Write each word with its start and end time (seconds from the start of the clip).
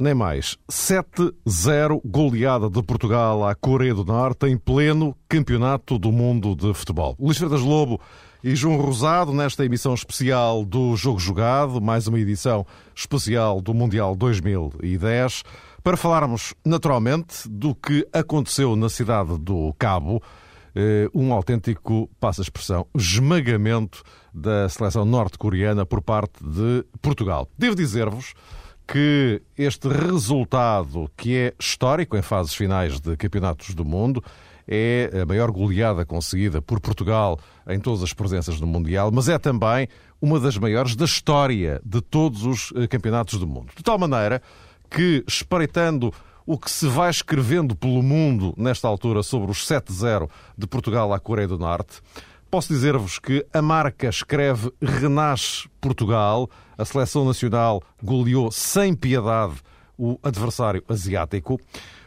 Nem 0.00 0.14
mais. 0.14 0.56
7-0 0.72 2.00
goleada 2.02 2.70
de 2.70 2.82
Portugal 2.82 3.46
à 3.46 3.54
Coreia 3.54 3.94
do 3.94 4.02
Norte 4.02 4.46
em 4.46 4.56
pleno 4.56 5.14
Campeonato 5.28 5.98
do 5.98 6.10
Mundo 6.10 6.56
de 6.56 6.72
Futebol. 6.72 7.14
Luís 7.20 7.36
Freitas 7.36 7.60
Lobo 7.60 8.00
e 8.42 8.56
João 8.56 8.78
Rosado 8.78 9.34
nesta 9.34 9.62
emissão 9.62 9.92
especial 9.92 10.64
do 10.64 10.96
Jogo 10.96 11.18
Jogado, 11.18 11.82
mais 11.82 12.06
uma 12.06 12.18
edição 12.18 12.66
especial 12.94 13.60
do 13.60 13.74
Mundial 13.74 14.16
2010, 14.16 15.42
para 15.82 15.98
falarmos 15.98 16.54
naturalmente 16.64 17.46
do 17.46 17.74
que 17.74 18.08
aconteceu 18.10 18.74
na 18.76 18.88
cidade 18.88 19.36
do 19.36 19.74
Cabo, 19.78 20.22
eh, 20.74 21.10
um 21.12 21.30
autêntico, 21.30 22.08
passa 22.18 22.40
a 22.40 22.44
expressão, 22.44 22.86
esmagamento 22.94 24.02
da 24.32 24.66
seleção 24.70 25.04
norte-coreana 25.04 25.84
por 25.84 26.00
parte 26.00 26.42
de 26.42 26.86
Portugal. 27.02 27.46
Devo 27.58 27.76
dizer-vos 27.76 28.32
que 28.90 29.40
este 29.56 29.86
resultado, 29.86 31.08
que 31.16 31.36
é 31.36 31.54
histórico 31.60 32.16
em 32.16 32.22
fases 32.22 32.52
finais 32.52 32.98
de 32.98 33.16
campeonatos 33.16 33.72
do 33.72 33.84
mundo, 33.84 34.22
é 34.66 35.10
a 35.22 35.24
maior 35.24 35.52
goleada 35.52 36.04
conseguida 36.04 36.60
por 36.60 36.80
Portugal 36.80 37.38
em 37.68 37.78
todas 37.78 38.02
as 38.02 38.12
presenças 38.12 38.60
no 38.60 38.66
Mundial, 38.66 39.12
mas 39.12 39.28
é 39.28 39.38
também 39.38 39.86
uma 40.20 40.40
das 40.40 40.58
maiores 40.58 40.96
da 40.96 41.04
história 41.04 41.80
de 41.84 42.00
todos 42.00 42.44
os 42.44 42.72
eh, 42.74 42.88
campeonatos 42.88 43.38
do 43.38 43.46
mundo. 43.46 43.70
De 43.76 43.82
tal 43.84 43.96
maneira 43.96 44.42
que, 44.90 45.24
espreitando 45.26 46.12
o 46.44 46.58
que 46.58 46.68
se 46.68 46.88
vai 46.88 47.10
escrevendo 47.10 47.76
pelo 47.76 48.02
mundo 48.02 48.52
nesta 48.56 48.88
altura 48.88 49.22
sobre 49.22 49.52
os 49.52 49.64
7-0 49.68 50.28
de 50.58 50.66
Portugal 50.66 51.12
à 51.12 51.20
Coreia 51.20 51.46
do 51.46 51.58
Norte, 51.58 52.00
posso 52.50 52.72
dizer-vos 52.72 53.20
que 53.20 53.46
a 53.52 53.62
marca 53.62 54.08
escreve 54.08 54.72
Renasce 54.82 55.68
Portugal, 55.80 56.50
a 56.76 56.84
seleção 56.84 57.24
nacional 57.24 57.80
goleou 58.02 58.50
sem 58.50 58.92
piedade 58.92 59.54
o 59.96 60.18
adversário 60.20 60.82
asiático. 60.88 61.60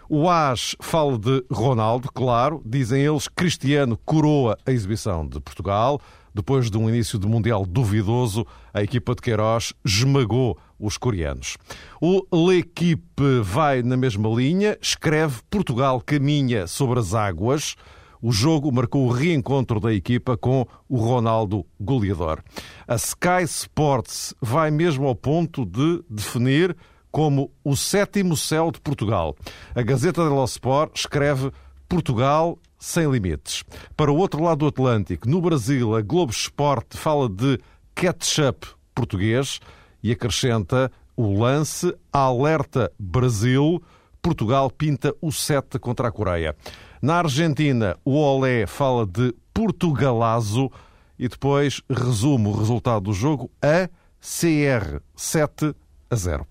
O 0.10 0.30
AS 0.30 0.76
fala 0.82 1.18
de 1.18 1.46
Ronaldo, 1.50 2.12
claro, 2.12 2.62
dizem 2.66 3.02
eles, 3.02 3.30
Cristiano 3.30 3.98
coroa 4.04 4.58
a 4.66 4.72
exibição 4.72 5.26
de 5.26 5.40
Portugal. 5.40 6.02
Depois 6.36 6.70
de 6.70 6.78
um 6.78 6.90
início 6.90 7.18
de 7.18 7.26
Mundial 7.28 7.66
duvidoso, 7.66 8.46
a 8.74 8.84
equipa 8.84 9.16
de 9.16 9.22
Queiroz 9.22 9.74
esmagou 9.86 10.58
os 10.78 10.98
coreanos. 10.98 11.58
O 12.02 12.26
L'Equipe 12.50 13.40
vai 13.44 13.82
na 13.82 13.96
mesma 13.96 14.28
linha, 14.28 14.78
escreve 14.82 15.40
Portugal 15.50 16.02
caminha 16.02 16.68
sobre 16.68 17.00
as 17.00 17.14
águas. 17.14 17.76
O 18.24 18.32
jogo 18.32 18.72
marcou 18.72 19.06
o 19.06 19.12
reencontro 19.12 19.82
da 19.82 19.94
equipa 19.94 20.38
com 20.38 20.66
o 20.88 20.96
Ronaldo 20.96 21.66
goleador. 21.78 22.42
A 22.88 22.96
Sky 22.96 23.44
Sports 23.44 24.34
vai 24.42 24.72
mesmo 24.72 25.06
ao 25.06 25.14
ponto 25.14 25.66
de 25.66 26.02
definir 26.10 26.74
como 27.12 27.52
o 27.66 27.76
sétimo 27.76 28.38
céu 28.38 28.72
de 28.72 28.80
Portugal. 28.80 29.36
A 29.76 29.82
Gazeta 29.82 30.24
dello 30.24 30.46
Sport 30.46 30.96
escreve 30.96 31.52
Portugal 31.90 32.58
sem 32.80 33.12
limites. 33.12 33.62
Para 33.98 34.10
o 34.10 34.16
outro 34.16 34.42
lado 34.42 34.60
do 34.60 34.68
Atlântico, 34.68 35.28
no 35.28 35.42
Brasil, 35.42 35.94
a 35.94 36.02
Globo 36.02 36.32
Esporte 36.32 36.96
fala 36.96 37.28
de 37.28 37.60
ketchup 37.94 38.66
português 38.96 39.60
e 40.02 40.14
acrescenta 40.14 40.90
o 41.18 41.38
lance 41.38 41.94
alerta 42.14 42.90
Brasil. 42.98 43.84
Portugal 44.22 44.72
pinta 44.72 45.14
o 45.22 45.30
7 45.30 45.78
contra 45.78 46.08
a 46.08 46.12
Coreia. 46.12 46.56
Na 47.04 47.16
Argentina, 47.16 47.98
o 48.06 48.14
Olé 48.14 48.66
fala 48.66 49.06
de 49.06 49.36
Portugalazo 49.54 50.72
e 51.20 51.28
depois 51.28 51.82
resume 51.90 52.48
o 52.48 52.54
resultado 52.54 53.02
do 53.02 53.14
jogo 53.14 53.52
a 53.62 53.90
CR 54.22 55.02
7 55.14 55.76
a 56.10 56.16
0. 56.16 56.48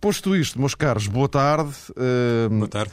Posto 0.00 0.34
isto, 0.34 0.58
meus 0.58 0.74
caros, 0.74 1.06
boa 1.06 1.28
tarde. 1.28 1.74
Uh... 1.90 2.48
Boa 2.48 2.68
tarde. 2.68 2.92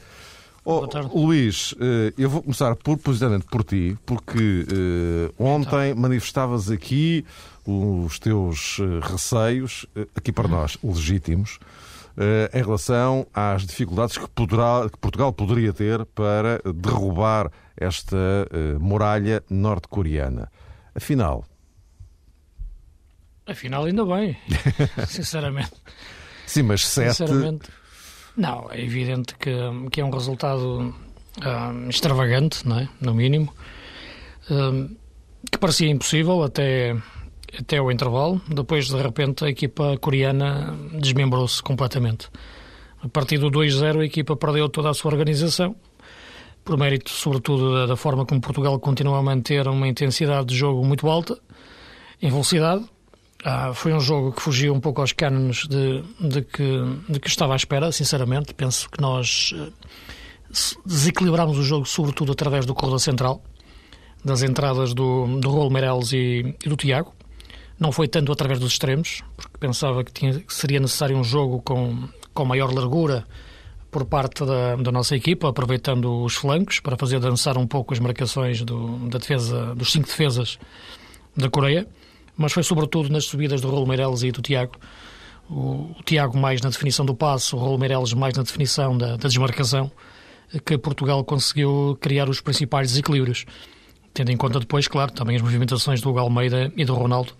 Oh, 0.65 0.79
Boa 0.79 0.89
tarde. 0.89 1.11
Luís, 1.15 1.71
uh, 1.71 1.77
eu 2.17 2.29
vou 2.29 2.43
começar 2.43 2.75
por, 2.75 2.97
precisamente 2.97 3.45
por 3.45 3.63
ti, 3.63 3.97
porque 4.05 4.67
uh, 4.69 5.33
ontem 5.41 5.91
então. 5.91 6.01
manifestavas 6.01 6.69
aqui 6.69 7.25
os 7.65 8.19
teus 8.19 8.79
uh, 8.79 8.99
receios, 8.99 9.85
aqui 10.13 10.29
para 10.29 10.49
nós, 10.49 10.77
legítimos, 10.83 11.57
em 12.53 12.61
relação 12.61 13.27
às 13.33 13.65
dificuldades 13.65 14.17
que, 14.17 14.27
poderá, 14.29 14.87
que, 14.91 14.97
Portugal 14.97 15.33
poderia 15.33 15.73
ter 15.73 16.05
para 16.05 16.61
derrubar 16.73 17.51
esta 17.75 18.17
muralha 18.79 19.43
norte-coreana. 19.49 20.49
Afinal. 20.93 21.45
Afinal, 23.45 23.85
ainda 23.85 24.05
bem, 24.05 24.37
sinceramente. 25.07 25.73
Sim, 26.47 26.63
mas 26.63 26.87
sete. 26.87 27.15
Sinceramente, 27.15 27.69
não, 28.35 28.69
é 28.71 28.81
evidente 28.81 29.35
que, 29.35 29.53
que 29.91 30.01
é 30.01 30.05
um 30.05 30.09
resultado 30.09 30.93
um, 31.43 31.89
extravagante, 31.89 32.67
não 32.67 32.79
é? 32.79 32.89
no 32.99 33.13
mínimo, 33.13 33.53
um, 34.49 34.95
que 35.51 35.57
parecia 35.57 35.89
impossível 35.89 36.43
até, 36.43 36.95
até 37.59 37.81
o 37.81 37.91
intervalo. 37.91 38.41
Depois, 38.47 38.87
de 38.87 39.01
repente, 39.01 39.45
a 39.45 39.49
equipa 39.49 39.97
coreana 39.97 40.77
desmembrou-se 40.93 41.61
completamente. 41.61 42.29
A 43.01 43.07
partir 43.07 43.37
do 43.37 43.51
2-0, 43.51 44.01
a 44.01 44.05
equipa 44.05 44.35
perdeu 44.35 44.67
toda 44.69 44.89
a 44.89 44.93
sua 44.93 45.11
organização, 45.11 45.75
por 46.63 46.77
mérito, 46.77 47.11
sobretudo, 47.11 47.85
da, 47.85 47.95
forma 47.95 48.25
como 48.25 48.41
Portugal 48.41 48.79
continua 48.79 49.19
a 49.19 49.21
manter 49.21 49.67
uma 49.67 49.87
intensidade 49.87 50.47
de 50.47 50.55
jogo 50.55 50.83
muito 50.83 51.07
alta, 51.07 51.37
em 52.21 52.29
velocidade, 52.29 52.83
ah, 53.47 53.75
foi 53.75 53.93
um 53.93 53.99
jogo 53.99 54.31
que 54.31 54.41
fugiu 54.41 54.73
um 54.73 54.79
pouco 54.79 55.01
aos 55.01 55.13
cânones 55.13 55.67
de, 55.67 56.01
de, 56.19 56.41
que, 56.41 56.81
de 57.07 57.19
que 57.19 57.27
estava 57.27 57.53
à 57.53 57.55
espera, 57.55 57.91
sinceramente. 57.91 58.55
Penso 58.55 58.89
que 58.89 58.99
nós 58.99 59.53
uh, 59.55 59.71
desequilibrámos 60.83 61.55
o 61.59 61.63
jogo, 61.63 61.85
sobretudo 61.85 62.31
através 62.31 62.65
do 62.65 62.73
corredor 62.73 62.99
central, 62.99 63.43
das 64.23 64.41
entradas 64.41 64.95
do, 64.95 65.27
do 65.39 65.51
Raul 65.51 65.69
Meireles 65.69 66.11
e, 66.11 66.55
e, 66.65 66.67
do 66.67 66.75
Tiago. 66.75 67.13
Não 67.79 67.91
foi 67.91 68.07
tanto 68.07 68.31
através 68.31 68.59
dos 68.59 68.73
extremos, 68.73 69.21
porque 69.35 69.57
pensava 69.57 70.03
que, 70.03 70.11
tinha, 70.11 70.39
que 70.39 70.53
seria 70.53 70.79
necessário 70.79 71.17
um 71.17 71.23
jogo 71.23 71.61
com, 71.61 72.07
com 72.33 72.45
maior 72.45 72.73
largura 72.73 73.25
por 73.91 74.05
parte 74.05 74.45
da, 74.45 74.75
da, 74.75 74.91
nossa 74.91 75.15
equipa, 75.15 75.49
aproveitando 75.49 76.23
os 76.23 76.35
flancos 76.35 76.79
para 76.79 76.97
fazer 76.97 77.19
dançar 77.19 77.57
um 77.57 77.67
pouco 77.67 77.93
as 77.93 77.99
marcações 77.99 78.61
do, 78.61 78.97
da 79.09 79.19
defesa, 79.19 79.73
dos 79.75 79.91
cinco 79.91 80.07
defesas 80.07 80.57
da 81.35 81.49
Coreia 81.49 81.87
mas 82.37 82.53
foi 82.53 82.63
sobretudo 82.63 83.09
nas 83.09 83.25
subidas 83.25 83.61
do 83.61 83.69
Raul 83.69 83.87
Meireles 83.87 84.23
e 84.23 84.31
do 84.31 84.41
Tiago. 84.41 84.73
O, 85.49 85.95
Tiago 86.05 86.37
mais 86.37 86.61
na 86.61 86.69
definição 86.69 87.05
do 87.05 87.15
passo, 87.15 87.55
o 87.55 87.59
Raul 87.59 87.77
Meireles 87.77 88.13
mais 88.13 88.33
na 88.33 88.43
definição 88.43 88.97
da, 88.97 89.15
da 89.15 89.27
desmarcação, 89.27 89.91
que 90.65 90.77
Portugal 90.77 91.23
conseguiu 91.23 91.97
criar 92.01 92.29
os 92.29 92.41
principais 92.41 92.89
desequilíbrios. 92.89 93.45
Tendo 94.13 94.31
em 94.31 94.37
conta 94.37 94.59
depois, 94.59 94.87
claro, 94.87 95.11
também 95.11 95.35
as 95.35 95.41
movimentações 95.41 96.01
do 96.01 96.17
Almeida 96.17 96.71
e 96.75 96.85
do 96.85 96.93
Ronaldo, 96.93 97.33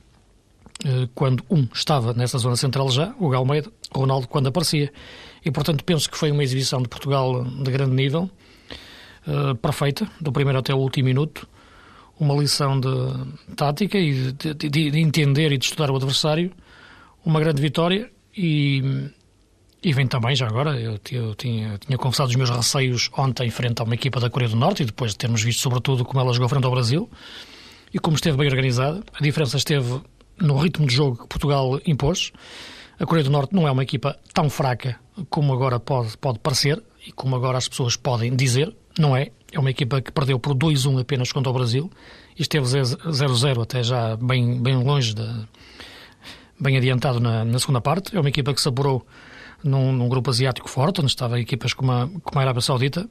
quando 1.13 1.43
um 1.49 1.67
estava 1.73 2.13
nessa 2.13 2.37
zona 2.37 2.55
central 2.55 2.89
já, 2.89 3.13
o 3.19 3.25
Hugo 3.25 3.35
Almeida, 3.35 3.71
Ronaldo 3.93 4.27
quando 4.27 4.47
aparecia. 4.47 4.91
E, 5.43 5.51
portanto, 5.51 5.83
penso 5.83 6.09
que 6.09 6.17
foi 6.17 6.31
uma 6.31 6.43
exibição 6.43 6.81
de 6.81 6.87
Portugal 6.87 7.43
de 7.43 7.71
grande 7.71 7.95
nível, 7.95 8.29
eh, 9.27 9.53
perfeita, 9.55 10.07
do 10.21 10.31
primeiro 10.31 10.59
até 10.59 10.73
o 10.73 10.77
último 10.77 11.05
minuto, 11.05 11.47
uma 12.19 12.35
lição 12.35 12.79
de 12.79 12.89
tática 13.55 13.97
e 13.97 14.31
de, 14.31 14.53
de, 14.53 14.91
de, 14.91 14.99
entender 14.99 15.51
e 15.51 15.57
de 15.57 15.65
estudar 15.65 15.89
o 15.89 15.95
adversário, 15.95 16.51
uma 17.25 17.39
grande 17.39 17.59
vitória 17.59 18.09
e, 18.37 19.09
e 19.83 19.93
vem 19.93 20.05
também, 20.05 20.35
já 20.35 20.45
agora, 20.47 20.79
eu, 20.79 20.99
eu 21.11 21.33
tinha, 21.33 21.77
tinha 21.79 21.97
confessado 21.97 22.29
os 22.29 22.35
meus 22.35 22.51
receios 22.51 23.09
ontem 23.17 23.49
frente 23.49 23.81
a 23.81 23.83
uma 23.83 23.95
equipa 23.95 24.19
da 24.19 24.29
Coreia 24.29 24.49
do 24.49 24.57
Norte 24.57 24.83
e 24.83 24.85
depois 24.85 25.11
de 25.11 25.17
termos 25.17 25.41
visto 25.41 25.59
sobretudo 25.59 26.05
como 26.05 26.19
ela 26.19 26.31
jogou 26.31 26.47
frente 26.47 26.65
ao 26.65 26.71
Brasil 26.71 27.09
e 27.91 27.97
como 27.97 28.15
esteve 28.15 28.37
bem 28.37 28.47
organizada. 28.47 29.03
A 29.13 29.23
diferença 29.23 29.57
esteve 29.57 30.01
no 30.39 30.57
ritmo 30.57 30.85
de 30.85 30.95
jogo 30.95 31.17
que 31.17 31.27
Portugal 31.27 31.79
impôs. 31.85 32.31
A 32.99 33.05
Coreia 33.05 33.23
do 33.23 33.29
Norte 33.29 33.53
não 33.53 33.67
é 33.67 33.71
uma 33.71 33.83
equipa 33.83 34.17
tão 34.33 34.49
fraca 34.49 34.99
como 35.29 35.53
agora 35.53 35.79
pode, 35.79 36.17
pode 36.17 36.39
parecer 36.39 36.81
e 37.05 37.11
como 37.11 37.35
agora 37.35 37.57
as 37.57 37.67
pessoas 37.67 37.95
podem 37.95 38.35
dizer, 38.35 38.75
não 38.97 39.15
é. 39.15 39.31
É 39.51 39.59
uma 39.59 39.69
equipa 39.69 40.01
que 40.01 40.11
perdeu 40.11 40.39
por 40.39 40.53
2-1 40.53 40.99
apenas 40.99 41.31
contra 41.31 41.49
o 41.49 41.53
Brasil 41.53 41.89
e 42.37 42.41
esteve 42.41 42.65
0-0 42.65 43.61
até 43.61 43.83
já 43.83 44.17
bem, 44.17 44.61
bem 44.61 44.75
longe, 44.75 45.13
de, 45.13 45.27
bem 46.59 46.77
adiantado 46.77 47.19
na, 47.19 47.45
na, 47.45 47.59
segunda 47.59 47.79
parte. 47.79 48.15
É 48.15 48.19
uma 48.19 48.29
equipa 48.29 48.53
que 48.53 48.59
saborou 48.59 49.05
num, 49.63 49.91
num, 49.93 50.09
grupo 50.09 50.29
asiático 50.29 50.69
forte, 50.69 50.99
onde 50.99 51.09
estavam 51.09 51.37
equipas 51.37 51.73
como 51.73 51.91
a, 51.91 52.09
como 52.23 52.39
a 52.39 52.41
Arábia 52.41 52.61
Saudita, 52.61 53.07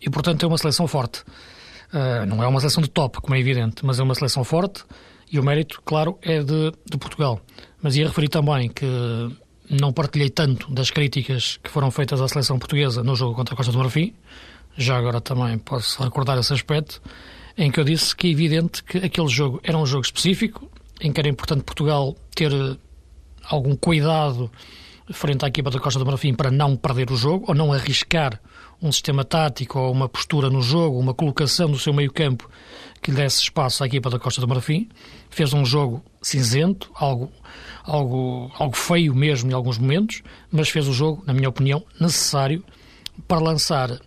e 0.00 0.08
portanto 0.08 0.44
é 0.44 0.46
uma 0.46 0.58
seleção 0.58 0.86
forte. 0.86 1.20
Uh, 1.92 2.26
não 2.26 2.42
é 2.42 2.46
uma 2.46 2.60
seleção 2.60 2.82
de 2.82 2.90
top, 2.90 3.20
como 3.20 3.34
é 3.34 3.40
evidente, 3.40 3.84
mas 3.84 3.98
é 3.98 4.02
uma 4.02 4.14
seleção 4.14 4.44
forte 4.44 4.84
e 5.30 5.38
o 5.38 5.42
mérito, 5.42 5.80
claro, 5.84 6.18
é 6.22 6.42
de, 6.42 6.72
de 6.88 6.98
Portugal. 6.98 7.40
Mas 7.82 7.96
ia 7.96 8.06
referir 8.06 8.28
também 8.28 8.68
que 8.68 8.86
não 9.68 9.92
partilhei 9.92 10.30
tanto 10.30 10.72
das 10.72 10.90
críticas 10.90 11.58
que 11.62 11.70
foram 11.70 11.90
feitas 11.90 12.20
à 12.20 12.28
seleção 12.28 12.58
portuguesa 12.58 13.02
no 13.02 13.16
jogo 13.16 13.34
contra 13.34 13.54
a 13.54 13.56
Costa 13.56 13.72
do 13.72 13.78
Marfim, 13.78 14.14
já 14.76 14.96
agora 14.96 15.20
também 15.20 15.58
posso 15.58 16.02
recordar 16.02 16.38
esse 16.38 16.52
aspecto, 16.52 17.00
em 17.56 17.70
que 17.70 17.80
eu 17.80 17.84
disse 17.84 18.14
que 18.14 18.28
é 18.28 18.30
evidente 18.30 18.84
que 18.84 18.98
aquele 18.98 19.28
jogo 19.28 19.60
era 19.64 19.76
um 19.76 19.86
jogo 19.86 20.04
específico, 20.04 20.70
em 21.00 21.12
que 21.12 21.20
era 21.20 21.28
importante 21.28 21.64
Portugal 21.64 22.14
ter 22.34 22.52
algum 23.48 23.74
cuidado 23.74 24.50
frente 25.10 25.44
à 25.44 25.48
equipa 25.48 25.70
da 25.70 25.78
Costa 25.78 25.98
do 25.98 26.06
Marfim 26.06 26.34
para 26.34 26.50
não 26.50 26.76
perder 26.76 27.10
o 27.10 27.16
jogo 27.16 27.46
ou 27.48 27.54
não 27.54 27.72
arriscar 27.72 28.40
um 28.82 28.92
sistema 28.92 29.24
tático 29.24 29.78
ou 29.78 29.92
uma 29.92 30.08
postura 30.08 30.50
no 30.50 30.60
jogo, 30.60 30.98
uma 30.98 31.14
colocação 31.14 31.70
do 31.70 31.78
seu 31.78 31.92
meio-campo 31.92 32.48
que 33.00 33.10
lhe 33.10 33.16
desse 33.16 33.42
espaço 33.42 33.82
à 33.82 33.86
equipa 33.86 34.10
da 34.10 34.18
Costa 34.18 34.40
do 34.40 34.48
Marfim. 34.48 34.88
Fez 35.30 35.52
um 35.52 35.64
jogo 35.64 36.04
cinzento, 36.20 36.90
algo, 36.94 37.30
algo, 37.84 38.50
algo 38.58 38.76
feio 38.76 39.14
mesmo 39.14 39.50
em 39.50 39.54
alguns 39.54 39.78
momentos, 39.78 40.22
mas 40.50 40.68
fez 40.68 40.88
o 40.88 40.92
jogo, 40.92 41.22
na 41.26 41.32
minha 41.32 41.48
opinião, 41.48 41.84
necessário 42.00 42.64
para 43.26 43.38
lançar 43.38 43.98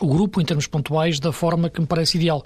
o 0.00 0.06
grupo 0.06 0.40
em 0.40 0.44
termos 0.44 0.66
pontuais 0.66 1.20
da 1.20 1.32
forma 1.32 1.70
que 1.70 1.80
me 1.80 1.86
parece 1.86 2.18
ideal, 2.18 2.44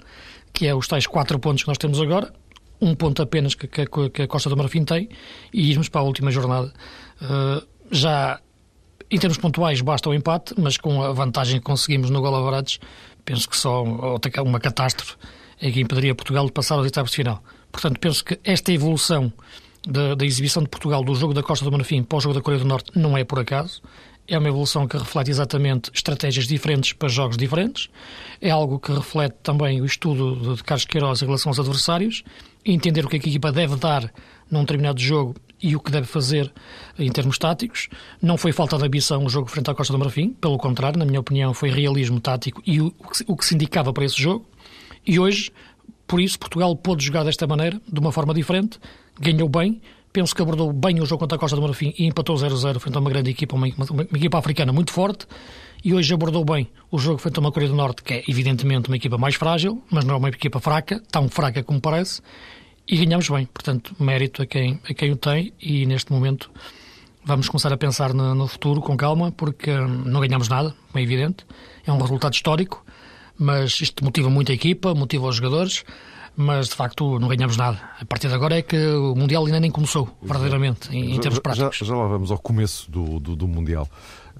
que 0.53 0.67
é 0.67 0.75
os 0.75 0.87
tais 0.87 1.07
quatro 1.07 1.39
pontos 1.39 1.63
que 1.63 1.69
nós 1.69 1.77
temos 1.77 1.99
agora, 1.99 2.33
um 2.81 2.95
ponto 2.95 3.21
apenas 3.21 3.55
que, 3.55 3.67
que, 3.67 3.85
que 4.09 4.21
a 4.21 4.27
Costa 4.27 4.49
do 4.49 4.55
Marfim 4.55 4.85
tem, 4.85 5.09
e 5.53 5.71
irmos 5.71 5.89
para 5.89 6.01
a 6.01 6.03
última 6.03 6.31
jornada. 6.31 6.71
Uh, 7.21 7.67
já 7.91 8.39
em 9.11 9.17
termos 9.17 9.37
pontuais 9.37 9.81
basta 9.81 10.09
o 10.09 10.13
empate, 10.13 10.53
mas 10.57 10.77
com 10.77 11.01
a 11.01 11.11
vantagem 11.11 11.59
que 11.59 11.65
conseguimos 11.65 12.09
no 12.09 12.21
gol 12.21 12.35
averados, 12.35 12.79
penso 13.25 13.49
que 13.49 13.57
só 13.57 13.83
uma 13.83 14.59
catástrofe 14.59 15.15
é 15.59 15.71
que 15.71 15.81
impediria 15.81 16.15
Portugal 16.15 16.45
de 16.45 16.51
passar 16.51 16.75
aos 16.75 16.87
etapas 16.87 17.11
de 17.11 17.17
final. 17.17 17.43
Portanto, 17.71 17.99
penso 17.99 18.23
que 18.23 18.39
esta 18.43 18.71
evolução 18.71 19.31
da, 19.85 20.15
da, 20.15 20.25
exibição 20.25 20.63
de 20.63 20.69
Portugal 20.69 21.03
do 21.03 21.13
jogo 21.15 21.33
da 21.33 21.43
Costa 21.43 21.65
do 21.65 21.71
Marfim 21.71 22.03
para 22.03 22.17
o 22.17 22.21
jogo 22.21 22.35
da 22.35 22.41
Coreia 22.41 22.61
do 22.61 22.67
Norte 22.67 22.91
não 22.95 23.17
é 23.17 23.23
por 23.23 23.39
acaso. 23.39 23.81
É 24.27 24.37
uma 24.37 24.47
evolução 24.47 24.87
que 24.87 24.95
reflete 24.95 25.31
exatamente 25.31 25.89
estratégias 25.93 26.45
diferentes 26.45 26.93
para 26.93 27.09
jogos 27.09 27.35
diferentes. 27.35 27.89
É 28.39 28.51
algo 28.51 28.79
que 28.79 28.91
reflete 28.91 29.35
também 29.41 29.81
o 29.81 29.85
estudo 29.85 30.55
de 30.55 30.63
Carlos 30.63 30.85
Queiroz 30.85 31.21
em 31.21 31.25
relação 31.25 31.49
aos 31.49 31.59
adversários, 31.59 32.23
entender 32.63 33.05
o 33.05 33.07
é 33.07 33.19
que 33.19 33.27
a 33.27 33.29
equipa 33.29 33.51
deve 33.51 33.75
dar 33.75 34.11
num 34.49 34.61
determinado 34.61 34.99
jogo 34.99 35.35
e 35.61 35.75
o 35.75 35.79
que 35.79 35.91
deve 35.91 36.07
fazer 36.07 36.51
em 36.97 37.11
termos 37.11 37.37
táticos. 37.37 37.89
Não 38.21 38.37
foi 38.37 38.51
falta 38.51 38.77
de 38.77 38.85
ambição 38.85 39.25
o 39.25 39.29
jogo 39.29 39.49
frente 39.49 39.69
à 39.69 39.75
Costa 39.75 39.93
do 39.93 39.99
Marfim, 39.99 40.29
pelo 40.33 40.57
contrário, 40.57 40.97
na 40.97 41.05
minha 41.05 41.19
opinião, 41.19 41.53
foi 41.53 41.69
realismo 41.69 42.19
tático 42.19 42.61
e 42.65 42.81
o, 42.81 42.93
o 43.27 43.35
que 43.35 43.45
se 43.45 43.55
indicava 43.55 43.91
para 43.93 44.05
esse 44.05 44.21
jogo. 44.21 44.45
E 45.05 45.19
hoje, 45.19 45.51
por 46.07 46.19
isso, 46.19 46.39
Portugal 46.39 46.75
pôde 46.75 47.05
jogar 47.05 47.23
desta 47.23 47.45
maneira, 47.47 47.79
de 47.91 47.99
uma 47.99 48.11
forma 48.11 48.33
diferente, 48.33 48.79
ganhou 49.19 49.49
bem, 49.49 49.81
penso 50.11 50.35
que 50.35 50.41
abordou 50.41 50.71
bem 50.73 50.99
o 50.99 51.05
jogo 51.05 51.19
contra 51.19 51.35
a 51.35 51.39
Costa 51.39 51.55
do 51.55 51.61
Marfim 51.61 51.93
e 51.97 52.05
empatou 52.05 52.35
0-0 52.35 52.79
frente 52.79 52.95
a 52.97 52.99
uma 52.99 53.09
grande 53.09 53.29
equipa, 53.29 53.55
uma, 53.55 53.67
uma, 53.67 53.85
uma, 53.91 54.03
equipa 54.03 54.37
africana 54.37 54.73
muito 54.73 54.91
forte, 54.91 55.25
e 55.83 55.93
hoje 55.93 56.13
abordou 56.13 56.43
bem 56.43 56.67
o 56.91 56.97
jogo 56.97 57.19
frente 57.19 57.37
a 57.37 57.39
uma 57.39 57.51
Coreia 57.51 57.71
do 57.71 57.75
Norte, 57.75 58.03
que 58.03 58.13
é 58.13 58.23
evidentemente 58.27 58.89
uma 58.89 58.97
equipa 58.97 59.17
mais 59.17 59.35
frágil, 59.35 59.81
mas 59.89 60.03
não 60.03 60.15
é 60.15 60.17
uma 60.17 60.29
equipa 60.29 60.59
fraca, 60.59 61.01
tão 61.11 61.29
fraca 61.29 61.63
como 61.63 61.79
parece, 61.79 62.21
e 62.89 62.97
ganhamos 62.97 63.29
bem. 63.29 63.45
Portanto, 63.45 63.95
mérito 63.99 64.41
a 64.41 64.45
quem, 64.45 64.79
a 64.89 64.93
quem 64.93 65.11
o 65.11 65.15
tem 65.15 65.53
e 65.61 65.85
neste 65.85 66.11
momento 66.11 66.49
vamos 67.23 67.47
começar 67.47 67.71
a 67.71 67.77
pensar 67.77 68.13
no, 68.13 68.33
no 68.33 68.47
futuro 68.47 68.81
com 68.81 68.97
calma, 68.97 69.31
porque 69.31 69.71
hum, 69.71 70.03
não 70.05 70.19
ganhamos 70.19 70.49
nada, 70.49 70.73
é 70.95 71.01
evidente. 71.01 71.45
É 71.85 71.91
um 71.91 71.99
resultado 71.99 72.33
histórico, 72.33 72.83
mas 73.37 73.79
isto 73.79 74.03
motiva 74.03 74.29
muito 74.29 74.51
a 74.51 74.55
equipa, 74.55 74.95
motiva 74.95 75.27
os 75.27 75.35
jogadores, 75.35 75.83
mas 76.35 76.69
de 76.69 76.75
facto 76.75 77.19
não 77.19 77.27
ganhamos 77.27 77.57
nada. 77.57 77.79
A 77.99 78.05
partir 78.05 78.27
de 78.27 78.33
agora 78.33 78.57
é 78.57 78.63
que 78.63 78.77
o 78.77 79.15
Mundial 79.15 79.45
ainda 79.45 79.59
nem 79.59 79.69
começou, 79.69 80.09
verdadeiramente, 80.21 80.89
em, 80.91 81.15
em 81.15 81.19
termos 81.19 81.39
práticos. 81.39 81.77
Já, 81.77 81.85
já, 81.85 81.95
lá 81.95 82.07
vamos 82.07 82.31
ao 82.31 82.39
começo 82.39 82.89
do, 82.89 83.19
do, 83.19 83.35
do 83.35 83.47
Mundial. 83.47 83.87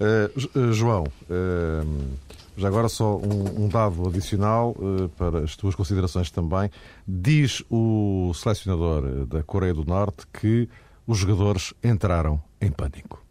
Uh, 0.00 0.72
João, 0.72 1.04
uh, 1.04 2.16
já 2.56 2.68
agora 2.68 2.88
só 2.88 3.16
um, 3.16 3.64
um 3.64 3.68
dado 3.68 4.08
adicional 4.08 4.70
uh, 4.78 5.08
para 5.10 5.40
as 5.40 5.56
tuas 5.56 5.74
considerações 5.74 6.30
também. 6.30 6.70
Diz 7.06 7.62
o 7.70 8.32
selecionador 8.34 9.04
eh, 9.06 9.26
da 9.26 9.42
Coreia 9.42 9.74
do 9.74 9.84
Norte 9.84 10.26
que 10.32 10.68
os 11.06 11.18
jogadores 11.18 11.72
entraram 11.82 12.40
em 12.60 12.70
pânico. 12.70 13.22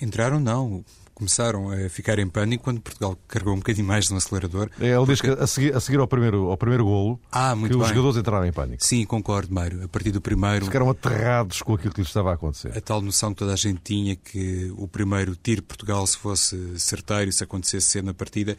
Entraram 0.00 0.40
não 0.40 0.84
começaram 1.20 1.70
a 1.70 1.88
ficar 1.90 2.18
em 2.18 2.26
pânico 2.26 2.64
quando 2.64 2.80
Portugal 2.80 3.16
carregou 3.28 3.52
um 3.52 3.58
bocadinho 3.58 3.86
mais 3.86 4.08
no 4.08 4.16
acelerador. 4.16 4.70
É, 4.80 4.96
ele 4.96 5.04
diz 5.04 5.20
que 5.20 5.28
a 5.28 5.46
seguir, 5.46 5.76
a 5.76 5.80
seguir 5.80 6.00
ao, 6.00 6.08
primeiro, 6.08 6.50
ao 6.50 6.56
primeiro 6.56 6.86
golo 6.86 7.20
ah, 7.30 7.54
que 7.54 7.68
bem. 7.68 7.76
os 7.76 7.88
jogadores 7.88 8.16
entraram 8.16 8.46
em 8.46 8.52
pânico. 8.52 8.82
Sim, 8.82 9.04
concordo, 9.04 9.52
Mário. 9.52 9.84
A 9.84 9.88
partir 9.88 10.10
do 10.10 10.20
primeiro... 10.20 10.64
Ficaram 10.64 10.88
aterrados 10.88 11.60
com 11.60 11.74
aquilo 11.74 11.92
que 11.92 12.00
lhes 12.00 12.08
estava 12.08 12.30
a 12.30 12.34
acontecer. 12.34 12.72
A 12.74 12.80
tal 12.80 13.02
noção 13.02 13.34
que 13.34 13.40
toda 13.40 13.52
a 13.52 13.56
gente 13.56 13.80
tinha 13.84 14.16
que 14.16 14.72
o 14.78 14.88
primeiro 14.88 15.36
tiro 15.36 15.60
de 15.60 15.66
Portugal, 15.66 16.06
se 16.06 16.16
fosse 16.16 16.78
certeiro, 16.80 17.30
se 17.30 17.44
acontecesse 17.44 17.86
cedo 17.86 18.06
na 18.06 18.14
partida, 18.14 18.56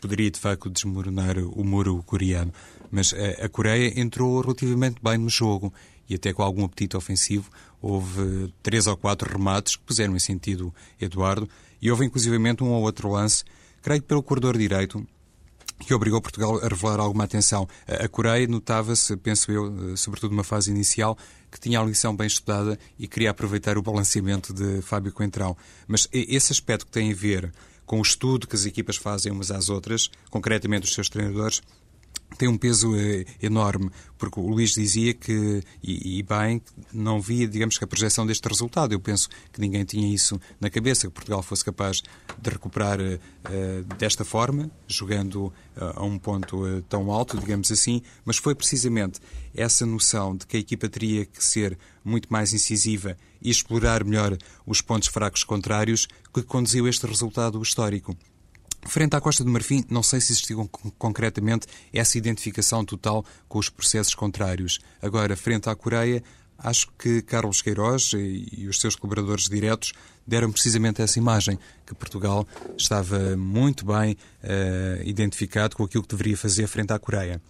poderia 0.00 0.30
de 0.30 0.40
facto 0.40 0.70
desmoronar 0.70 1.36
o 1.38 1.62
muro 1.62 2.02
coreano. 2.06 2.52
Mas 2.90 3.12
a, 3.12 3.44
a 3.44 3.48
Coreia 3.50 4.00
entrou 4.00 4.40
relativamente 4.40 4.96
bem 5.02 5.18
no 5.18 5.28
jogo 5.28 5.72
e 6.08 6.14
até 6.14 6.32
com 6.32 6.42
algum 6.42 6.64
apetite 6.64 6.96
ofensivo. 6.96 7.50
Houve 7.80 8.52
três 8.62 8.86
ou 8.86 8.96
quatro 8.96 9.30
remates 9.30 9.76
que 9.76 9.82
puseram 9.82 10.16
em 10.16 10.18
sentido 10.18 10.74
Eduardo 11.00 11.48
e 11.80 11.90
houve 11.90 12.04
inclusivamente 12.04 12.64
um 12.64 12.70
ou 12.70 12.82
outro 12.82 13.10
lance, 13.10 13.44
creio 13.82 14.00
que 14.00 14.08
pelo 14.08 14.22
corredor 14.22 14.56
direito, 14.56 15.06
que 15.86 15.94
obrigou 15.94 16.20
Portugal 16.20 16.58
a 16.58 16.68
revelar 16.68 16.98
alguma 16.98 17.24
atenção. 17.24 17.68
A 17.86 18.08
Coreia 18.08 18.46
notava-se, 18.48 19.16
penso 19.16 19.52
eu, 19.52 19.96
sobretudo 19.96 20.32
numa 20.32 20.42
fase 20.42 20.70
inicial, 20.70 21.16
que 21.50 21.60
tinha 21.60 21.80
a 21.80 21.84
lição 21.84 22.16
bem 22.16 22.26
estudada 22.26 22.78
e 22.98 23.06
queria 23.06 23.30
aproveitar 23.30 23.78
o 23.78 23.82
balanceamento 23.82 24.52
de 24.52 24.82
Fábio 24.82 25.12
Coentrão. 25.12 25.56
Mas 25.86 26.08
esse 26.12 26.52
aspecto 26.52 26.86
que 26.86 26.92
tem 26.92 27.12
a 27.12 27.14
ver 27.14 27.52
com 27.86 28.00
o 28.00 28.02
estudo 28.02 28.46
que 28.46 28.54
as 28.54 28.66
equipas 28.66 28.96
fazem 28.96 29.32
umas 29.32 29.50
às 29.50 29.68
outras, 29.68 30.10
concretamente 30.30 30.86
os 30.86 30.92
seus 30.92 31.08
treinadores, 31.08 31.62
tem 32.36 32.48
um 32.48 32.58
peso 32.58 32.94
eh, 32.96 33.24
enorme, 33.42 33.90
porque 34.18 34.38
o 34.38 34.46
Luís 34.46 34.72
dizia 34.72 35.14
que, 35.14 35.62
e, 35.82 36.18
e, 36.18 36.22
bem, 36.22 36.60
não 36.92 37.20
via, 37.20 37.48
digamos 37.48 37.78
que 37.78 37.84
a 37.84 37.86
projeção 37.86 38.26
deste 38.26 38.46
resultado. 38.46 38.92
Eu 38.92 39.00
penso 39.00 39.28
que 39.52 39.60
ninguém 39.60 39.84
tinha 39.84 40.12
isso 40.12 40.40
na 40.60 40.68
cabeça, 40.68 41.06
que 41.06 41.12
Portugal 41.12 41.42
fosse 41.42 41.64
capaz 41.64 42.02
de 42.40 42.50
recuperar 42.50 43.00
uh, 43.00 43.94
desta 43.96 44.24
forma, 44.24 44.70
jogando 44.86 45.46
uh, 45.46 45.52
a 45.96 46.04
um 46.04 46.18
ponto 46.18 46.64
uh, 46.64 46.82
tão 46.82 47.10
alto, 47.10 47.38
digamos 47.38 47.72
assim, 47.72 48.02
mas 48.24 48.36
foi 48.36 48.54
precisamente 48.54 49.20
essa 49.54 49.86
noção 49.86 50.36
de 50.36 50.46
que 50.46 50.56
a 50.56 50.60
equipa 50.60 50.88
teria 50.88 51.24
que 51.24 51.42
ser 51.42 51.78
muito 52.04 52.28
mais 52.32 52.52
incisiva 52.52 53.16
e 53.40 53.50
explorar 53.50 54.04
melhor 54.04 54.36
os 54.66 54.80
pontos 54.80 55.08
fracos 55.08 55.44
contrários 55.44 56.06
que 56.32 56.42
conduziu 56.42 56.86
este 56.86 57.06
resultado 57.06 57.60
histórico. 57.62 58.16
Frente 58.82 59.16
à 59.16 59.20
Costa 59.20 59.44
do 59.44 59.50
Marfim, 59.50 59.84
não 59.90 60.02
sei 60.02 60.20
se 60.20 60.32
existiu 60.32 60.68
concretamente 60.98 61.66
essa 61.92 62.16
identificação 62.16 62.84
total 62.84 63.24
com 63.48 63.58
os 63.58 63.68
processos 63.68 64.14
contrários. 64.14 64.78
Agora, 65.02 65.36
frente 65.36 65.68
à 65.68 65.74
Coreia, 65.74 66.22
acho 66.58 66.88
que 66.98 67.22
Carlos 67.22 67.62
Queiroz 67.62 68.12
e 68.14 68.66
os 68.68 68.80
seus 68.80 68.96
colaboradores 68.96 69.48
diretos 69.48 69.92
deram 70.26 70.50
precisamente 70.50 71.00
essa 71.00 71.18
imagem, 71.18 71.58
que 71.86 71.94
Portugal 71.94 72.46
estava 72.76 73.36
muito 73.36 73.86
bem 73.86 74.12
uh, 74.12 75.02
identificado 75.04 75.76
com 75.76 75.84
aquilo 75.84 76.02
que 76.02 76.10
deveria 76.10 76.36
fazer 76.36 76.66
frente 76.66 76.92
à 76.92 76.98
Coreia. 76.98 77.40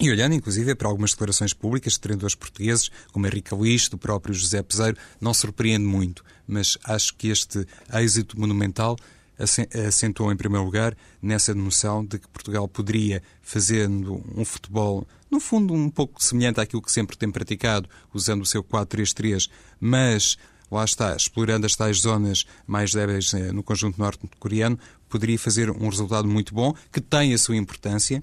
E 0.00 0.10
olhando, 0.10 0.34
inclusive, 0.34 0.76
para 0.76 0.88
algumas 0.88 1.10
declarações 1.10 1.52
públicas 1.52 1.94
de 1.94 2.00
treinadores 2.00 2.36
portugueses, 2.36 2.88
como 3.12 3.26
Henrique 3.26 3.52
Luís, 3.52 3.88
do 3.88 3.98
próprio 3.98 4.32
José 4.32 4.62
Peseiro, 4.62 4.96
não 5.20 5.34
surpreende 5.34 5.84
muito, 5.84 6.24
mas 6.46 6.78
acho 6.84 7.14
que 7.16 7.28
este 7.28 7.66
êxito 7.92 8.38
monumental 8.38 8.96
acentuou 9.38 10.32
em 10.32 10.36
primeiro 10.36 10.64
lugar 10.64 10.96
nessa 11.22 11.54
noção 11.54 12.04
de 12.04 12.18
que 12.18 12.28
Portugal 12.28 12.66
poderia, 12.66 13.22
fazendo 13.40 14.22
um 14.34 14.44
futebol, 14.44 15.06
no 15.30 15.38
fundo, 15.38 15.74
um 15.74 15.88
pouco 15.88 16.22
semelhante 16.22 16.60
àquilo 16.60 16.82
que 16.82 16.90
sempre 16.90 17.16
tem 17.16 17.30
praticado, 17.30 17.88
usando 18.12 18.42
o 18.42 18.46
seu 18.46 18.64
4-3-3, 18.64 19.48
mas 19.78 20.36
lá 20.70 20.84
está, 20.84 21.14
explorando 21.14 21.66
as 21.66 21.74
tais 21.74 21.98
zonas 22.00 22.44
mais 22.66 22.92
débeis 22.92 23.32
eh, 23.34 23.52
no 23.52 23.62
conjunto 23.62 23.98
norte-coreano, 23.98 24.78
poderia 25.08 25.38
fazer 25.38 25.70
um 25.70 25.88
resultado 25.88 26.28
muito 26.28 26.54
bom, 26.54 26.74
que 26.92 27.00
tem 27.00 27.32
a 27.32 27.38
sua 27.38 27.56
importância, 27.56 28.22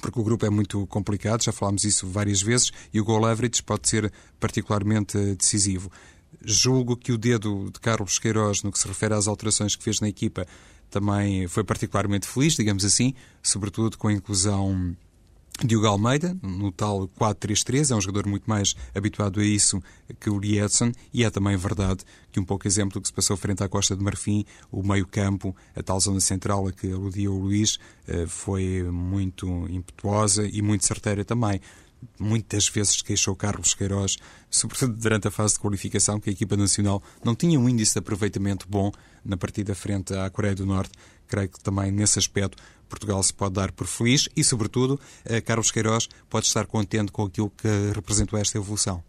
porque 0.00 0.20
o 0.20 0.22
grupo 0.22 0.44
é 0.46 0.50
muito 0.50 0.86
complicado, 0.86 1.42
já 1.42 1.52
falámos 1.52 1.84
isso 1.84 2.06
várias 2.06 2.42
vezes, 2.42 2.70
e 2.92 3.00
o 3.00 3.04
goal 3.04 3.24
average 3.24 3.62
pode 3.62 3.88
ser 3.88 4.12
particularmente 4.38 5.16
decisivo. 5.34 5.90
Julgo 6.48 6.96
que 6.96 7.10
o 7.10 7.18
dedo 7.18 7.70
de 7.72 7.80
Carlos 7.80 8.20
Queiroz, 8.20 8.62
no 8.62 8.70
que 8.70 8.78
se 8.78 8.86
refere 8.86 9.14
às 9.14 9.26
alterações 9.26 9.74
que 9.74 9.82
fez 9.82 10.00
na 10.00 10.08
equipa, 10.08 10.46
também 10.88 11.48
foi 11.48 11.64
particularmente 11.64 12.24
feliz, 12.24 12.54
digamos 12.54 12.84
assim, 12.84 13.14
sobretudo 13.42 13.98
com 13.98 14.06
a 14.06 14.12
inclusão 14.12 14.96
de 15.64 15.74
Hugo 15.74 15.86
Almeida, 15.86 16.36
no 16.42 16.70
tal 16.70 17.08
4-3-3, 17.18 17.90
é 17.90 17.96
um 17.96 18.00
jogador 18.00 18.28
muito 18.28 18.44
mais 18.48 18.76
habituado 18.94 19.40
a 19.40 19.44
isso 19.44 19.82
que 20.20 20.28
o 20.28 20.38
Edson, 20.44 20.92
e 21.12 21.24
é 21.24 21.30
também 21.30 21.56
verdade 21.56 22.04
que 22.30 22.38
um 22.38 22.44
pouco 22.44 22.68
exemplo 22.68 22.94
do 22.94 23.00
que 23.00 23.08
se 23.08 23.12
passou 23.12 23.36
frente 23.36 23.64
à 23.64 23.68
Costa 23.68 23.96
de 23.96 24.04
Marfim, 24.04 24.44
o 24.70 24.82
meio-campo, 24.82 25.56
a 25.74 25.82
tal 25.82 25.98
zona 25.98 26.20
central 26.20 26.68
a 26.68 26.72
que 26.72 26.92
aludia 26.92 27.30
o 27.30 27.38
Luís, 27.38 27.78
eh, 28.06 28.26
foi 28.26 28.82
muito 28.84 29.66
impetuosa 29.70 30.46
e 30.46 30.60
muito 30.60 30.84
certeira 30.84 31.24
também 31.24 31.60
muitas 32.18 32.68
vezes 32.68 33.02
queixou 33.02 33.34
Carlos 33.36 33.74
Queiroz, 33.74 34.16
sobretudo 34.50 34.94
durante 34.94 35.28
a 35.28 35.30
fase 35.30 35.54
de 35.54 35.60
qualificação, 35.60 36.20
que 36.20 36.30
a 36.30 36.32
equipa 36.32 36.56
nacional 36.56 37.02
não 37.24 37.34
tinha 37.34 37.58
um 37.58 37.68
índice 37.68 37.94
de 37.94 37.98
aproveitamento 37.98 38.66
bom 38.68 38.90
na 39.24 39.36
partida 39.36 39.74
frente 39.74 40.14
à 40.14 40.28
Coreia 40.30 40.54
do 40.54 40.66
Norte. 40.66 40.92
Creio 41.26 41.48
que 41.48 41.60
também 41.60 41.90
nesse 41.90 42.18
aspecto 42.18 42.56
Portugal 42.88 43.22
se 43.22 43.34
pode 43.34 43.54
dar 43.54 43.72
por 43.72 43.86
feliz 43.86 44.28
e, 44.36 44.44
sobretudo, 44.44 45.00
Carlos 45.44 45.72
Queiroz 45.72 46.08
pode 46.30 46.46
estar 46.46 46.66
contente 46.66 47.10
com 47.10 47.24
aquilo 47.24 47.50
que 47.50 47.68
representou 47.92 48.38
esta 48.38 48.56
evolução. 48.56 49.02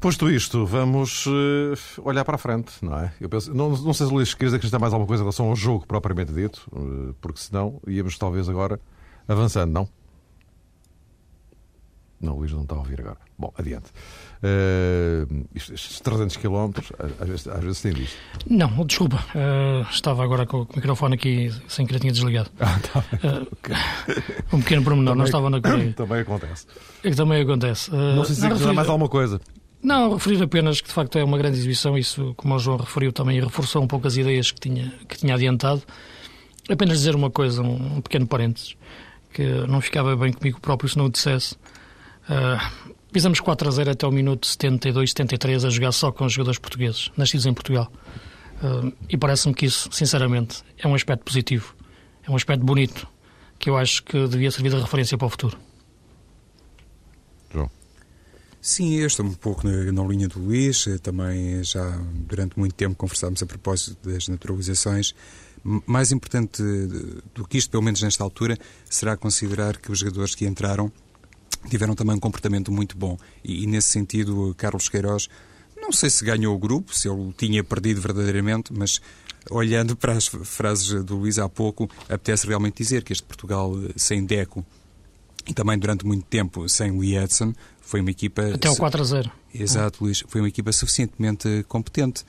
Posto 0.00 0.30
isto, 0.30 0.64
vamos 0.64 1.26
uh, 1.26 1.74
olhar 2.02 2.24
para 2.24 2.36
a 2.36 2.38
frente, 2.38 2.72
não 2.82 2.98
é? 2.98 3.12
Eu 3.20 3.28
penso, 3.28 3.52
não, 3.52 3.70
não 3.70 3.92
sei 3.92 4.06
se 4.06 4.12
Luís 4.12 4.32
quer 4.32 4.46
acrescentar 4.46 4.80
mais 4.80 4.92
alguma 4.92 5.06
coisa 5.06 5.22
em 5.22 5.24
relação 5.24 5.48
ao 5.48 5.56
jogo 5.56 5.86
propriamente 5.86 6.32
dito, 6.32 6.66
uh, 6.72 7.14
porque 7.20 7.40
senão 7.40 7.80
íamos 7.86 8.16
talvez 8.16 8.48
agora 8.48 8.80
avançando, 9.26 9.72
não? 9.72 9.88
Não, 12.20 12.34
o 12.34 12.38
Luís 12.38 12.52
não 12.52 12.62
está 12.62 12.74
a 12.74 12.78
ouvir 12.78 13.00
agora. 13.00 13.16
Bom, 13.38 13.52
adiante. 13.56 13.90
Uh, 14.42 15.46
estes 15.54 16.00
300 16.00 16.36
km, 16.36 16.70
às 17.20 17.28
vezes, 17.28 17.48
às 17.48 17.62
vezes 17.62 17.80
tem 17.80 17.92
visto. 17.92 18.16
Não, 18.48 18.84
desculpa. 18.84 19.24
Uh, 19.34 19.88
estava 19.88 20.24
agora 20.24 20.44
com 20.44 20.62
o 20.62 20.68
microfone 20.74 21.14
aqui 21.14 21.52
sem 21.68 21.86
querer 21.86 22.00
tinha 22.00 22.12
desligado. 22.12 22.50
Ah, 22.58 22.78
tá 22.80 23.04
bem. 23.12 23.30
Uh, 23.30 23.48
okay. 23.52 23.76
Um 24.52 24.60
pequeno 24.60 24.82
pormenor, 24.82 25.14
não 25.14 25.24
estava 25.24 25.48
na 25.48 25.60
Coreia. 25.60 25.92
Também 25.92 26.20
acontece. 26.20 26.66
É 27.04 27.10
que 27.10 27.16
também 27.16 27.42
acontece. 27.42 27.90
não 27.90 28.24
sei 28.24 28.34
se 28.34 28.42
não, 28.42 28.48
referir... 28.50 28.74
mais 28.74 28.88
alguma 28.88 29.08
coisa. 29.08 29.40
Não, 29.80 30.14
referir 30.14 30.42
apenas 30.42 30.80
que 30.80 30.88
de 30.88 30.94
facto 30.94 31.16
é 31.18 31.24
uma 31.24 31.38
grande 31.38 31.56
exibição, 31.58 31.96
isso, 31.96 32.34
como 32.36 32.54
o 32.54 32.58
João 32.58 32.78
referiu 32.78 33.12
também, 33.12 33.40
reforçou 33.40 33.82
um 33.82 33.86
pouco 33.86 34.08
as 34.08 34.16
ideias 34.16 34.50
que 34.50 34.60
tinha, 34.60 34.92
que 35.08 35.16
tinha 35.16 35.34
adiantado. 35.34 35.82
Apenas 36.68 36.98
dizer 36.98 37.14
uma 37.14 37.30
coisa, 37.30 37.62
um, 37.62 37.98
um 37.98 38.00
pequeno 38.00 38.26
parênteses, 38.26 38.76
que 39.32 39.44
não 39.68 39.80
ficava 39.80 40.16
bem 40.16 40.32
comigo 40.32 40.60
próprio 40.60 40.88
se 40.88 40.98
não 40.98 41.06
o 41.06 41.10
dissesse. 41.10 41.56
Uh, 42.28 42.94
pisamos 43.10 43.40
4 43.40 43.68
a 43.68 43.70
0 43.70 43.90
até 43.90 44.06
o 44.06 44.12
minuto 44.12 44.46
72, 44.46 45.10
73 45.10 45.64
a 45.64 45.70
jogar 45.70 45.92
só 45.92 46.12
com 46.12 46.26
os 46.26 46.32
jogadores 46.32 46.58
portugueses, 46.58 47.10
nascidos 47.16 47.46
em 47.46 47.54
Portugal. 47.54 47.90
Uh, 48.62 48.92
e 49.08 49.16
parece-me 49.16 49.54
que 49.54 49.66
isso, 49.66 49.88
sinceramente, 49.90 50.62
é 50.76 50.86
um 50.86 50.94
aspecto 50.94 51.24
positivo, 51.24 51.74
é 52.26 52.30
um 52.30 52.36
aspecto 52.36 52.64
bonito, 52.64 53.08
que 53.58 53.70
eu 53.70 53.76
acho 53.76 54.02
que 54.02 54.28
devia 54.28 54.50
servir 54.50 54.70
de 54.70 54.80
referência 54.80 55.16
para 55.16 55.26
o 55.26 55.30
futuro. 55.30 55.58
João. 57.52 57.70
Sim, 58.60 58.96
eu 58.96 59.06
estou 59.06 59.24
um 59.24 59.32
pouco 59.32 59.66
na, 59.66 59.90
na, 59.90 60.02
linha 60.04 60.28
do 60.28 60.38
Luís. 60.38 60.86
Também 61.02 61.62
já 61.64 61.98
durante 62.28 62.58
muito 62.58 62.74
tempo 62.74 62.94
conversámos 62.94 63.42
a 63.42 63.46
propósito 63.46 63.96
das 64.06 64.28
naturalizações. 64.28 65.14
Mais 65.64 66.12
importante 66.12 66.62
do 67.34 67.46
que 67.46 67.56
isto, 67.58 67.70
pelo 67.70 67.82
menos 67.82 68.02
nesta 68.02 68.22
altura, 68.22 68.58
será 68.88 69.16
considerar 69.16 69.78
que 69.78 69.90
os 69.90 70.00
jogadores 70.00 70.34
que 70.34 70.46
entraram 70.46 70.92
tiveram 71.68 71.94
também 71.94 72.16
um 72.16 72.20
comportamento 72.20 72.70
muito 72.70 72.96
bom. 72.96 73.18
E, 73.44 73.64
e, 73.64 73.66
nesse 73.66 73.88
sentido, 73.88 74.54
Carlos 74.56 74.88
Queiroz, 74.88 75.28
não 75.80 75.92
sei 75.92 76.10
se 76.10 76.24
ganhou 76.24 76.54
o 76.54 76.58
grupo, 76.58 76.94
se 76.94 77.08
ele 77.08 77.32
tinha 77.36 77.62
perdido 77.64 78.00
verdadeiramente, 78.00 78.72
mas 78.72 79.00
olhando 79.50 79.96
para 79.96 80.12
as 80.12 80.26
frases 80.26 81.04
do 81.04 81.16
Luís 81.16 81.38
há 81.38 81.48
pouco, 81.48 81.88
apetece 82.04 82.46
realmente 82.46 82.82
dizer 82.82 83.02
que 83.02 83.12
este 83.12 83.22
Portugal 83.22 83.72
sem 83.96 84.24
Deco 84.24 84.64
e 85.46 85.54
também 85.54 85.78
durante 85.78 86.04
muito 86.04 86.24
tempo 86.26 86.68
sem 86.68 86.98
Lee 86.98 87.16
Edson 87.16 87.54
foi 87.80 88.00
uma 88.00 88.10
equipa. 88.10 88.54
Até 88.54 88.68
o 88.68 88.76
4 88.76 89.00
a 89.00 89.04
0. 89.04 89.32
Exato, 89.54 90.04
Luís. 90.04 90.22
Foi 90.28 90.42
uma 90.42 90.48
equipa 90.48 90.70
suficientemente 90.72 91.64
competente. 91.66 92.24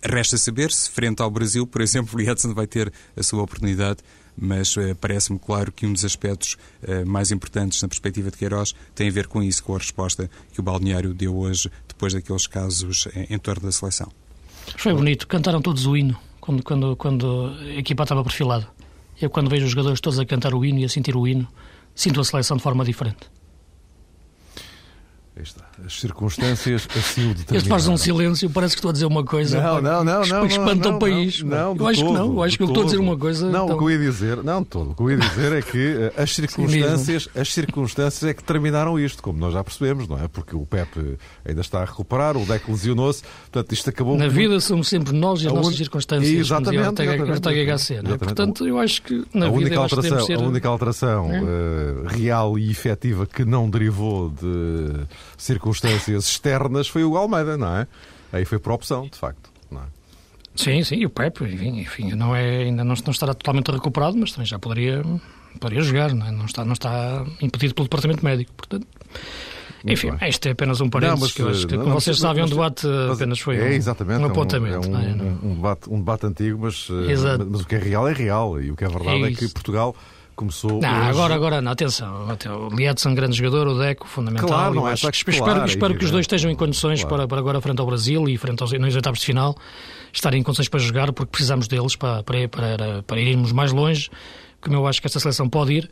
Resta 0.00 0.38
saber 0.38 0.70
se, 0.70 0.88
frente 0.88 1.20
ao 1.20 1.30
Brasil, 1.30 1.66
por 1.66 1.80
exemplo, 1.80 2.20
Edson 2.22 2.54
vai 2.54 2.68
ter 2.68 2.92
a 3.16 3.22
sua 3.22 3.42
oportunidade 3.42 3.98
mas 4.36 4.76
uh, 4.76 4.94
parece-me 5.00 5.38
claro 5.38 5.70
que 5.70 5.86
um 5.86 5.92
dos 5.92 6.04
aspectos 6.04 6.56
uh, 6.82 7.06
mais 7.06 7.30
importantes 7.30 7.80
na 7.82 7.88
perspectiva 7.88 8.30
de 8.30 8.36
Queiroz 8.36 8.74
tem 8.94 9.08
a 9.08 9.12
ver 9.12 9.26
com 9.26 9.42
isso, 9.42 9.62
com 9.62 9.74
a 9.74 9.78
resposta 9.78 10.30
que 10.52 10.60
o 10.60 10.62
balneário 10.62 11.14
deu 11.14 11.36
hoje, 11.36 11.70
depois 11.86 12.12
daqueles 12.12 12.46
casos 12.46 13.08
em, 13.14 13.34
em 13.34 13.38
torno 13.38 13.62
da 13.62 13.72
seleção. 13.72 14.10
Foi 14.76 14.94
bonito, 14.94 15.26
cantaram 15.26 15.60
todos 15.60 15.86
o 15.86 15.96
hino 15.96 16.16
quando, 16.40 16.62
quando, 16.62 16.96
quando 16.96 17.56
a 17.60 17.78
equipa 17.78 18.02
estava 18.02 18.22
perfilada. 18.22 18.66
Eu, 19.20 19.30
quando 19.30 19.48
vejo 19.48 19.64
os 19.64 19.70
jogadores 19.70 20.00
todos 20.00 20.18
a 20.18 20.26
cantar 20.26 20.54
o 20.54 20.64
hino 20.64 20.80
e 20.80 20.84
a 20.84 20.88
sentir 20.88 21.16
o 21.16 21.26
hino, 21.26 21.46
sinto 21.94 22.20
a 22.20 22.24
seleção 22.24 22.56
de 22.56 22.62
forma 22.62 22.84
diferente. 22.84 23.30
As 25.34 25.98
circunstâncias 25.98 26.86
assim 26.94 27.30
o 27.30 27.34
determinaram. 27.34 27.56
Este 27.56 27.68
faz 27.68 27.88
um 27.88 27.96
silêncio, 27.96 28.50
parece 28.50 28.74
que 28.74 28.80
estou 28.80 28.90
a 28.90 28.92
dizer 28.92 29.06
uma 29.06 29.24
coisa. 29.24 29.60
Não, 29.62 29.80
não, 29.80 30.04
não. 30.04 30.24
não 30.26 30.46
espanta 30.46 30.90
não, 30.90 30.96
o 30.96 30.98
país. 30.98 31.42
Não, 31.42 31.74
não, 31.74 31.76
eu 31.76 31.88
acho 31.88 32.00
todo, 32.00 32.12
que 32.12 32.18
não. 32.18 32.32
Eu 32.32 32.42
acho 32.42 32.56
que 32.58 32.62
eu 32.62 32.68
estou 32.68 32.82
a 32.82 32.84
dizer 32.84 32.98
uma 32.98 33.16
coisa. 33.16 33.50
Não, 33.50 33.64
então... 33.64 33.76
o 33.76 33.78
que 33.78 33.84
eu 33.84 33.90
ia 33.90 33.98
dizer, 33.98 34.44
não, 34.44 34.62
todo. 34.62 34.90
O 34.90 34.94
que 34.94 35.02
eu 35.02 35.10
ia 35.10 35.16
dizer 35.16 35.52
é 35.54 35.62
que 35.62 35.78
eh, 35.78 36.22
as 36.22 36.34
circunstâncias, 36.34 37.28
as 37.34 37.52
circunstâncias 37.52 38.30
é 38.30 38.34
que 38.34 38.44
terminaram 38.44 39.00
isto, 39.00 39.22
como 39.22 39.38
nós 39.38 39.54
já 39.54 39.64
percebemos, 39.64 40.06
não 40.06 40.22
é? 40.22 40.28
Porque 40.28 40.54
o 40.54 40.66
Pepe 40.66 41.16
ainda 41.46 41.62
está 41.62 41.80
a 41.80 41.84
recuperar, 41.86 42.36
o 42.36 42.44
Deco 42.44 42.70
lesionou-se, 42.70 43.22
portanto 43.22 43.72
isto 43.72 43.88
acabou. 43.88 44.18
Na 44.18 44.28
vida 44.28 44.60
somos 44.60 44.86
sempre 44.86 45.14
nós 45.14 45.42
e 45.42 45.46
as 45.46 45.52
nossas 45.54 45.76
circunstâncias. 45.76 46.46
Exatamente. 46.46 47.02
Ortega 47.30 47.76
HC, 47.76 48.02
não 48.02 48.14
é? 48.14 48.18
Portanto, 48.18 48.66
eu 48.66 48.78
acho 48.78 49.00
que 49.00 49.24
na 49.32 49.46
a 49.46 49.48
vida 49.48 49.60
única 49.60 49.78
alteração, 49.78 50.26
ser... 50.26 50.34
a 50.36 50.40
única 50.40 50.68
alteração 50.68 51.32
é? 51.32 51.40
uh, 51.40 52.06
real 52.06 52.58
e 52.58 52.70
efetiva 52.70 53.26
que 53.26 53.46
não 53.46 53.70
derivou 53.70 54.28
de 54.28 55.06
circunstâncias 55.42 56.28
externas 56.28 56.88
foi 56.88 57.04
o 57.04 57.16
Almeida, 57.16 57.56
não 57.56 57.76
é? 57.76 57.86
Aí 58.32 58.44
foi 58.44 58.58
por 58.58 58.72
opção, 58.72 59.08
de 59.08 59.18
facto. 59.18 59.50
Não 59.70 59.80
é? 59.80 59.84
Sim, 60.54 60.82
sim, 60.84 60.96
e 60.96 61.06
o 61.06 61.10
Pepe, 61.10 61.44
enfim, 61.44 61.80
enfim 61.80 62.12
não 62.12 62.34
é, 62.34 62.64
ainda 62.64 62.84
não, 62.84 62.94
não 62.94 63.10
estará 63.10 63.34
totalmente 63.34 63.70
recuperado, 63.70 64.16
mas 64.16 64.32
também 64.32 64.46
já 64.46 64.58
poderia, 64.58 65.02
poderia 65.58 65.82
jogar, 65.82 66.14
não, 66.14 66.26
é? 66.26 66.30
não, 66.30 66.44
está, 66.44 66.64
não 66.64 66.74
está 66.74 67.24
impedido 67.40 67.74
pelo 67.74 67.86
departamento 67.86 68.24
médico, 68.24 68.52
portanto. 68.56 68.86
Enfim, 69.84 70.12
este 70.20 70.48
é 70.48 70.52
apenas 70.52 70.80
um 70.80 70.88
parênteses 70.88 71.20
não, 71.20 71.26
mas, 71.26 71.32
que 71.32 71.42
eu 71.42 71.48
acho 71.48 71.66
que, 71.66 71.76
como 71.76 71.88
não, 71.88 72.00
vocês 72.00 72.16
mas, 72.16 72.22
sabem, 72.22 72.42
mas, 72.42 72.52
um 72.52 72.54
debate 72.54 72.86
apenas 73.12 73.40
foi 73.40 73.56
é, 73.56 73.74
exatamente, 73.74 74.20
um, 74.20 74.22
um 74.22 74.26
apontamento. 74.26 74.76
É 74.76 74.78
um, 74.78 74.96
é 74.96 75.08
um, 75.08 75.50
um, 75.50 75.54
debate, 75.56 75.90
um 75.90 75.98
debate 75.98 76.26
antigo, 76.26 76.58
mas, 76.62 76.88
eh, 76.88 77.44
mas 77.50 77.62
o 77.62 77.66
que 77.66 77.74
é 77.74 77.78
real 77.78 78.06
é 78.06 78.12
real. 78.12 78.60
E 78.60 78.70
o 78.70 78.76
que 78.76 78.84
é 78.84 78.88
verdade 78.88 79.24
é, 79.24 79.32
é 79.32 79.32
que 79.32 79.48
Portugal 79.48 79.96
começou. 80.42 80.80
Não, 80.80 81.00
hoje... 81.00 81.08
agora, 81.08 81.34
agora 81.34 81.62
não, 81.62 81.72
atenção. 81.72 82.28
O 82.68 82.74
Liedson, 82.74 83.14
grande 83.14 83.36
jogador, 83.36 83.68
o 83.68 83.78
Deco, 83.78 84.06
fundamental. 84.06 84.48
Claro, 84.48 84.74
não 84.74 84.88
é 84.88 84.92
acho, 84.92 85.10
que, 85.10 85.16
espero, 85.16 85.38
claro, 85.38 85.64
espero 85.64 85.96
que 85.96 86.04
os 86.04 86.10
dois 86.10 86.24
estejam 86.24 86.50
em 86.50 86.56
condições 86.56 87.00
claro. 87.00 87.16
para, 87.16 87.28
para 87.28 87.38
agora, 87.38 87.60
frente 87.60 87.80
ao 87.80 87.86
Brasil 87.86 88.28
e 88.28 88.36
frente 88.36 88.62
aos 88.62 88.72
nos 88.72 88.94
oitavos 88.94 89.20
de 89.20 89.26
final, 89.26 89.56
estarem 90.12 90.40
em 90.40 90.42
condições 90.42 90.68
para 90.68 90.80
jogar, 90.80 91.12
porque 91.12 91.30
precisamos 91.30 91.68
deles 91.68 91.96
para, 91.96 92.22
para, 92.22 92.48
para, 92.48 93.02
para 93.02 93.20
irmos 93.20 93.52
mais 93.52 93.72
longe, 93.72 94.10
como 94.60 94.76
eu 94.76 94.86
acho 94.86 95.00
que 95.00 95.06
esta 95.06 95.20
seleção 95.20 95.48
pode 95.48 95.72
ir 95.72 95.90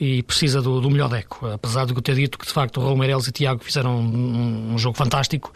e 0.00 0.22
precisa 0.22 0.60
do, 0.60 0.80
do 0.80 0.90
melhor 0.90 1.08
Deco. 1.08 1.46
Apesar 1.46 1.86
de 1.86 1.94
eu 1.94 2.02
ter 2.02 2.16
dito 2.16 2.38
que, 2.38 2.46
de 2.46 2.52
facto, 2.52 2.78
o 2.78 2.84
Raul 2.84 2.96
Meireles 2.96 3.26
e 3.26 3.30
o 3.30 3.32
Tiago 3.32 3.62
fizeram 3.62 3.96
um, 3.96 4.74
um 4.74 4.78
jogo 4.78 4.96
fantástico 4.96 5.52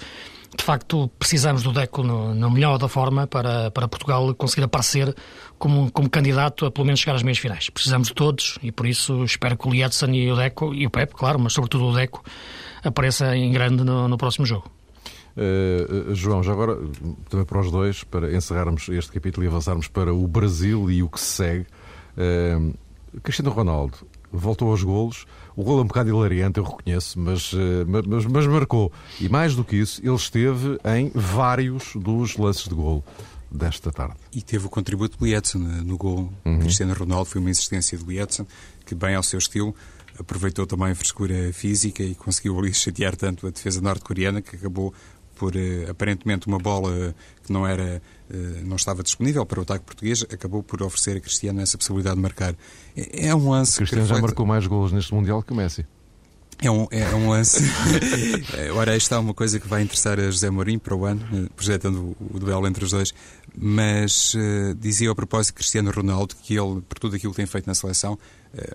de 0.56 0.64
facto 0.64 1.10
precisamos 1.18 1.62
do 1.62 1.72
DECO 1.72 2.02
no, 2.02 2.34
na 2.34 2.48
melhor 2.48 2.78
da 2.78 2.88
forma 2.88 3.26
para, 3.26 3.70
para 3.70 3.88
Portugal 3.88 4.34
conseguir 4.34 4.64
aparecer 4.64 5.14
como, 5.58 5.90
como 5.90 6.08
candidato 6.08 6.66
a 6.66 6.70
pelo 6.70 6.86
menos 6.86 7.00
chegar 7.00 7.16
às 7.16 7.22
meias 7.22 7.38
finais. 7.38 7.68
Precisamos 7.70 8.08
de 8.08 8.14
todos 8.14 8.58
e 8.62 8.72
por 8.72 8.86
isso 8.86 9.24
espero 9.24 9.56
que 9.56 9.68
o 9.68 9.70
Lietzen 9.70 10.14
e 10.14 10.30
o 10.30 10.36
DECO, 10.36 10.74
e 10.74 10.86
o 10.86 10.90
PEP, 10.90 11.14
claro, 11.14 11.38
mas 11.38 11.52
sobretudo 11.52 11.86
o 11.86 11.94
DECO, 11.94 12.22
apareça 12.82 13.36
em 13.36 13.52
grande 13.52 13.84
no, 13.84 14.08
no 14.08 14.16
próximo 14.16 14.46
jogo. 14.46 14.70
Uh, 15.36 16.14
João, 16.14 16.42
já 16.42 16.52
agora, 16.52 16.76
também 17.28 17.46
para 17.46 17.60
os 17.60 17.70
dois, 17.70 18.02
para 18.02 18.34
encerrarmos 18.34 18.88
este 18.88 19.12
capítulo 19.12 19.44
e 19.44 19.48
avançarmos 19.48 19.86
para 19.86 20.12
o 20.12 20.26
Brasil 20.26 20.90
e 20.90 21.02
o 21.02 21.08
que 21.08 21.20
se 21.20 21.26
segue. 21.26 21.66
Uh, 22.16 22.74
Cristiano 23.22 23.50
Ronaldo 23.50 23.98
voltou 24.32 24.70
aos 24.70 24.82
golos. 24.82 25.26
O 25.58 25.64
gol 25.64 25.80
é 25.80 25.82
um 25.82 25.86
bocado 25.88 26.08
hilariante, 26.08 26.60
eu 26.60 26.64
reconheço, 26.64 27.18
mas, 27.18 27.50
eh, 27.52 27.84
mas, 28.06 28.24
mas 28.26 28.46
marcou. 28.46 28.92
E 29.20 29.28
mais 29.28 29.56
do 29.56 29.64
que 29.64 29.74
isso, 29.74 30.00
ele 30.04 30.14
esteve 30.14 30.78
em 30.84 31.10
vários 31.12 31.96
dos 31.96 32.36
lances 32.36 32.68
de 32.68 32.74
golo 32.76 33.02
desta 33.50 33.90
tarde. 33.90 34.14
E 34.32 34.40
teve 34.40 34.66
o 34.66 34.68
contributo 34.68 35.18
do 35.18 35.26
Edson 35.26 35.58
no 35.58 35.96
gol. 35.96 36.32
Uhum. 36.44 36.60
Cristiano 36.60 36.94
Ronaldo 36.94 37.24
foi 37.24 37.40
uma 37.40 37.50
insistência 37.50 37.98
do 37.98 38.12
Edson, 38.12 38.46
que 38.86 38.94
bem 38.94 39.16
ao 39.16 39.22
seu 39.24 39.40
estilo 39.40 39.74
aproveitou 40.16 40.64
também 40.64 40.92
a 40.92 40.94
frescura 40.94 41.52
física 41.52 42.04
e 42.04 42.14
conseguiu 42.14 42.56
ali 42.56 42.72
chatear 42.74 43.16
tanto 43.16 43.44
a 43.44 43.50
defesa 43.50 43.80
norte-coreana 43.80 44.40
que 44.40 44.54
acabou 44.54 44.94
por 45.38 45.54
uh, 45.54 45.90
aparentemente 45.90 46.46
uma 46.46 46.58
bola 46.58 47.14
que 47.44 47.52
não 47.52 47.66
era 47.66 48.02
uh, 48.30 48.66
não 48.66 48.76
estava 48.76 49.02
disponível 49.02 49.46
para 49.46 49.60
o 49.60 49.62
ataque 49.62 49.84
português, 49.84 50.22
acabou 50.22 50.62
por 50.62 50.82
oferecer 50.82 51.16
a 51.16 51.20
Cristiano 51.20 51.60
essa 51.60 51.78
possibilidade 51.78 52.16
de 52.16 52.22
marcar. 52.22 52.54
É, 52.96 53.28
é 53.28 53.34
um 53.34 53.50
lance. 53.50 53.76
Cristiano 53.76 54.06
já 54.06 54.18
marcou 54.18 54.44
mais 54.44 54.66
golos 54.66 54.92
neste 54.92 55.14
Mundial 55.14 55.42
que 55.42 55.52
o 55.52 55.56
Messi. 55.56 55.86
É 56.60 56.70
um, 56.70 56.88
é 56.90 57.14
um 57.14 57.30
lance. 57.30 57.62
Ora, 58.74 58.96
esta 58.96 59.14
é 59.14 59.18
uma 59.18 59.32
coisa 59.32 59.60
que 59.60 59.68
vai 59.68 59.80
interessar 59.82 60.18
a 60.18 60.24
José 60.24 60.50
Mourinho 60.50 60.80
para 60.80 60.94
o 60.94 61.04
ano, 61.04 61.24
eh, 61.32 61.48
projetando 61.54 62.16
o, 62.20 62.36
o 62.36 62.40
duelo 62.40 62.66
entre 62.66 62.84
os 62.84 62.90
dois. 62.90 63.14
Mas 63.56 64.34
uh, 64.34 64.74
dizia 64.74 65.08
a 65.08 65.14
propósito 65.14 65.54
de 65.54 65.60
Cristiano 65.60 65.92
Ronaldo 65.92 66.34
que 66.42 66.58
ele, 66.58 66.80
por 66.80 66.98
tudo 66.98 67.14
aquilo 67.14 67.32
que 67.32 67.36
tem 67.36 67.46
feito 67.46 67.68
na 67.68 67.74
seleção, 67.74 68.18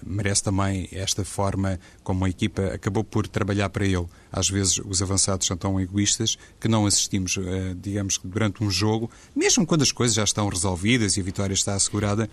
merece 0.06 0.44
também 0.44 0.88
esta 0.92 1.26
forma 1.26 1.80
como 2.04 2.26
a 2.26 2.30
equipa 2.30 2.62
acabou 2.68 3.04
por 3.04 3.28
trabalhar 3.28 3.70
para 3.70 3.86
ele. 3.86 4.06
Às 4.32 4.50
vezes 4.50 4.80
os 4.86 5.02
avançados 5.02 5.48
são 5.48 5.58
tão 5.58 5.80
egoístas 5.80 6.38
que 6.60 6.68
não 6.68 6.86
assistimos, 6.86 7.38
uh, 7.38 7.44
digamos, 7.80 8.20
durante 8.24 8.64
um 8.64 8.70
jogo, 8.70 9.10
mesmo 9.36 9.66
quando 9.66 9.82
as 9.82 9.92
coisas 9.92 10.16
já 10.16 10.24
estão 10.24 10.48
resolvidas 10.48 11.18
e 11.18 11.22
a 11.22 11.24
vitória 11.24 11.54
está 11.54 11.74
assegurada, 11.76 12.30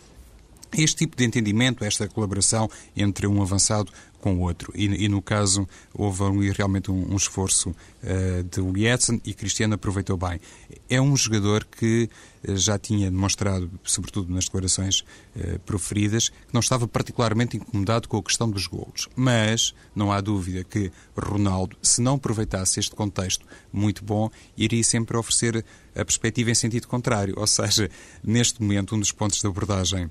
este 0.77 0.99
tipo 0.99 1.17
de 1.17 1.25
entendimento, 1.25 1.85
esta 1.85 2.09
colaboração 2.09 2.71
entre 2.97 3.27
um 3.27 3.43
avançado 3.43 3.93
com 4.21 4.35
o 4.37 4.41
outro. 4.41 4.73
E, 4.75 5.05
e 5.05 5.09
no 5.09 5.23
caso, 5.23 5.67
houve 5.95 6.23
ali 6.23 6.51
realmente 6.53 6.91
um, 6.91 7.13
um 7.13 7.17
esforço 7.17 7.71
uh, 7.71 8.43
de 8.45 8.61
Lietzen 8.61 9.21
e 9.25 9.33
Cristiano 9.33 9.75
aproveitou 9.75 10.17
bem. 10.17 10.41
É 10.89 11.01
um 11.01 11.17
jogador 11.17 11.65
que 11.65 12.09
uh, 12.47 12.57
já 12.57 12.79
tinha 12.79 13.11
demonstrado, 13.11 13.71
sobretudo 13.83 14.33
nas 14.33 14.45
declarações 14.45 15.01
uh, 15.01 15.59
proferidas, 15.61 16.29
que 16.29 16.53
não 16.53 16.61
estava 16.61 16.87
particularmente 16.87 17.57
incomodado 17.57 18.09
com 18.09 18.19
a 18.19 18.23
questão 18.23 18.51
dos 18.51 18.67
golos. 18.67 19.09
Mas 19.17 19.75
não 19.95 20.13
há 20.13 20.21
dúvida 20.21 20.63
que 20.65 20.93
Ronaldo, 21.17 21.77
se 21.83 22.01
não 22.01 22.15
aproveitasse 22.15 22.79
este 22.79 22.95
contexto 22.95 23.47
muito 23.73 24.05
bom, 24.05 24.31
iria 24.57 24.85
sempre 24.85 25.17
oferecer 25.17 25.65
a 25.95 26.05
perspectiva 26.05 26.51
em 26.51 26.55
sentido 26.55 26.87
contrário. 26.87 27.35
Ou 27.37 27.47
seja, 27.47 27.91
neste 28.23 28.61
momento, 28.63 28.95
um 28.95 28.99
dos 28.99 29.13
pontos 29.13 29.41
de 29.41 29.47
abordagem 29.47 30.11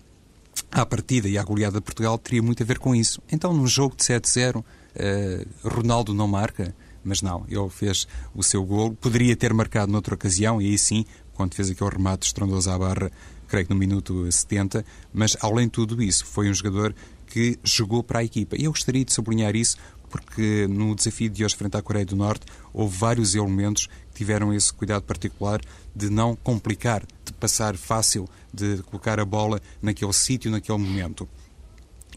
à 0.72 0.86
partida 0.86 1.28
e 1.28 1.38
à 1.38 1.44
goleada 1.44 1.80
de 1.80 1.84
Portugal 1.84 2.18
teria 2.18 2.42
muito 2.42 2.62
a 2.64 2.66
ver 2.66 2.80
com 2.80 2.96
isso. 2.96 3.22
Então, 3.32 3.54
num 3.54 3.68
jogo 3.68 3.96
de 3.96 4.04
7-0, 4.04 4.58
uh, 4.58 4.64
eh, 4.96 5.46
Ronaldo 5.64 6.14
não 6.14 6.28
marca, 6.28 6.76
mas 7.04 7.22
não, 7.22 7.46
ele 7.48 7.70
fez 7.70 8.08
o 8.36 8.44
seu 8.44 8.64
gol. 8.64 8.94
Poderia 8.94 9.36
ter 9.36 9.54
marcado 9.54 9.92
noutra 9.92 10.14
ocasião, 10.14 10.62
e 10.62 10.66
aí 10.66 10.78
sim, 10.78 11.06
quando 11.34 11.56
fez 11.56 11.70
aquele 11.70 11.90
remate 11.90 12.28
estrondoso 12.28 12.70
à 12.70 12.78
barra, 12.78 13.12
creio 13.48 13.66
que 13.66 13.74
no 13.74 13.80
minuto 13.80 14.32
70, 14.32 14.86
mas 15.12 15.36
além 15.42 15.66
de 15.66 15.72
tudo 15.72 16.02
isso, 16.04 16.26
foi 16.26 16.50
um 16.50 16.54
jogador 16.54 16.94
que 17.28 17.58
jogou 17.64 18.04
para 18.04 18.20
a 18.20 18.24
equipa. 18.24 18.56
E 18.58 18.66
eu 18.66 18.72
gostaria 18.72 19.04
de 19.06 19.14
sublinhar 19.14 19.56
isso 19.56 19.78
porque 20.10 20.68
no 20.68 20.96
desafio 20.96 21.30
de 21.30 21.46
hoje 21.46 21.56
frente 21.56 21.78
à 21.78 21.82
Coreia 21.82 22.06
do 22.06 22.16
Norte 22.16 22.46
houve 22.74 22.98
vários 22.98 23.36
elementos 23.36 23.88
que 23.88 24.18
tiveram 24.18 24.54
esse 24.54 24.74
cuidado 24.74 25.04
particular 25.04 25.62
de 25.96 26.10
não 26.10 26.36
complicar, 26.36 27.06
de 27.24 27.34
passar 27.34 27.78
fácil, 27.78 28.28
de 28.54 28.82
colocar 28.84 29.20
a 29.20 29.26
bola 29.26 29.62
naquele 29.82 30.14
sítio, 30.14 30.52
naquele 30.52 30.78
momento. 30.78 31.28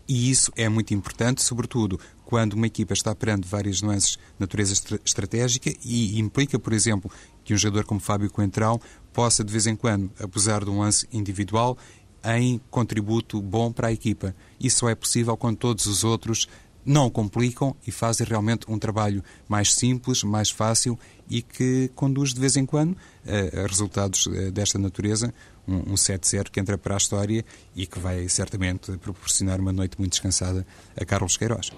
E 0.09 0.31
isso 0.31 0.53
é 0.57 0.69
muito 0.69 0.93
importante, 0.93 1.43
sobretudo 1.43 1.99
quando 2.25 2.55
uma 2.55 2.67
equipa 2.67 2.93
está 2.93 3.15
perante 3.15 3.47
várias 3.47 3.83
nuances 3.83 4.13
de 4.13 4.19
natureza 4.39 4.73
estratégica 5.05 5.73
e 5.85 6.19
implica, 6.19 6.59
por 6.59 6.73
exemplo, 6.73 7.11
que 7.45 7.55
um 7.55 7.59
jogador 7.59 7.85
como 7.85 8.01
Fábio 8.01 8.31
Coentrão 8.31 8.81
possa, 9.13 9.45
de 9.45 9.53
vez 9.53 9.67
em 9.67 9.77
quando, 9.77 10.11
abusar 10.19 10.65
de 10.65 10.71
um 10.71 10.81
lance 10.81 11.07
individual 11.13 11.77
em 12.25 12.61
contributo 12.71 13.41
bom 13.41 13.73
para 13.73 13.89
a 13.89 13.93
equipa. 13.93 14.35
Isso 14.59 14.89
é 14.89 14.95
possível 14.95 15.37
quando 15.37 15.57
todos 15.57 15.87
os 15.87 16.05
outros 16.05 16.49
não 16.85 17.09
complicam 17.09 17.77
e 17.87 17.91
fazem 17.91 18.27
realmente 18.27 18.67
um 18.69 18.79
trabalho 18.79 19.23
mais 19.49 19.73
simples, 19.73 20.23
mais 20.23 20.51
fácil 20.51 20.99
e 21.31 21.43
que 21.43 21.91
conduz 21.95 22.35
de 22.35 22.41
vez 22.41 22.57
em 22.57 22.67
quando 22.67 22.97
a, 23.27 23.61
a 23.61 23.67
resultados 23.67 24.29
eh, 24.33 24.51
desta 24.51 24.79
natureza, 24.79 25.33
um, 25.67 25.93
um 25.93 25.95
7-0 25.95 26.51
que 26.51 26.61
entra 26.61 26.77
para 26.77 26.95
a 26.95 26.97
história 26.97 27.45
e 27.75 27.87
que 27.87 27.99
vai 27.99 28.29
certamente 28.29 28.97
proporcionar 28.99 29.61
uma 29.61 29.73
noite 29.73 29.99
muito 29.99 30.13
descansada 30.13 30.67
a 31.01 31.05
Carlos 31.05 31.37
Queiroz. 31.37 31.71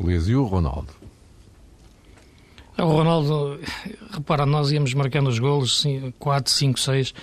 Luís, 0.00 0.28
e 0.28 0.34
o 0.34 0.44
Ronaldo? 0.44 0.92
O 2.78 2.84
Ronaldo, 2.84 3.60
repara, 4.10 4.46
nós 4.46 4.72
íamos 4.72 4.94
marcando 4.94 5.28
os 5.28 5.38
golos, 5.38 5.84
4, 6.18 6.50
5, 6.50 6.80
6, 6.80 7.14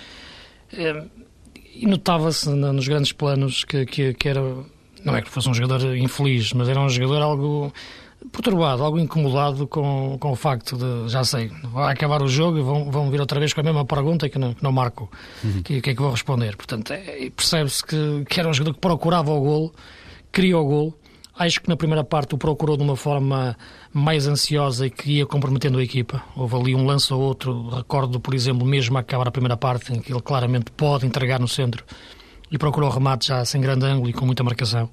e 1.74 1.86
notava-se 1.86 2.48
nos 2.48 2.86
grandes 2.86 3.12
planos 3.12 3.64
que, 3.64 3.84
que, 3.84 4.14
que 4.14 4.28
era 4.28 4.40
não 5.04 5.16
é 5.16 5.22
que 5.22 5.30
fosse 5.30 5.48
um 5.48 5.54
jogador 5.54 5.96
infeliz, 5.96 6.52
mas 6.52 6.68
era 6.68 6.80
um 6.80 6.88
jogador 6.88 7.22
algo 7.22 7.72
perturbado, 8.32 8.82
algo 8.82 8.98
incomodado 8.98 9.66
com, 9.66 10.16
com 10.20 10.32
o 10.32 10.36
facto 10.36 10.76
de, 10.76 11.08
já 11.10 11.24
sei, 11.24 11.50
vai 11.72 11.92
acabar 11.92 12.22
o 12.22 12.28
jogo 12.28 12.58
e 12.58 12.62
vão, 12.62 12.90
vão 12.90 13.10
vir 13.10 13.20
outra 13.20 13.40
vez 13.40 13.52
com 13.52 13.60
a 13.60 13.64
mesma 13.64 13.84
pergunta 13.84 14.28
que 14.28 14.38
não, 14.38 14.52
que 14.52 14.62
não 14.62 14.72
marco. 14.72 15.10
Uhum. 15.42 15.62
Que, 15.62 15.80
que 15.80 15.90
é 15.90 15.94
que 15.94 16.00
vou 16.00 16.10
responder? 16.10 16.56
Portanto, 16.56 16.92
é, 16.92 17.30
percebe-se 17.34 17.84
que, 17.84 18.24
que 18.28 18.38
era 18.38 18.48
um 18.48 18.52
jogador 18.52 18.74
que 18.74 18.80
procurava 18.80 19.32
o 19.32 19.40
golo, 19.40 19.74
queria 20.30 20.58
o 20.58 20.64
golo. 20.64 20.94
Acho 21.38 21.62
que 21.62 21.70
na 21.70 21.76
primeira 21.76 22.04
parte 22.04 22.34
o 22.34 22.38
procurou 22.38 22.76
de 22.76 22.82
uma 22.82 22.96
forma 22.96 23.56
mais 23.94 24.26
ansiosa 24.26 24.86
e 24.86 24.90
que 24.90 25.12
ia 25.12 25.26
comprometendo 25.26 25.78
a 25.78 25.82
equipa. 25.82 26.22
Houve 26.36 26.54
ali 26.56 26.74
um 26.74 26.84
lance 26.84 27.14
ou 27.14 27.20
outro, 27.20 27.70
recordo, 27.70 28.20
por 28.20 28.34
exemplo, 28.34 28.66
mesmo 28.66 28.98
a 28.98 29.00
acabar 29.00 29.26
a 29.26 29.30
primeira 29.30 29.56
parte, 29.56 29.90
em 29.90 30.00
que 30.00 30.12
ele 30.12 30.20
claramente 30.20 30.70
pode 30.70 31.06
entregar 31.06 31.40
no 31.40 31.48
centro 31.48 31.82
e 32.50 32.58
procurou 32.58 32.90
remate 32.90 33.28
já 33.28 33.44
sem 33.44 33.60
grande 33.60 33.86
ângulo 33.86 34.08
e 34.10 34.12
com 34.12 34.26
muita 34.26 34.42
marcação. 34.42 34.90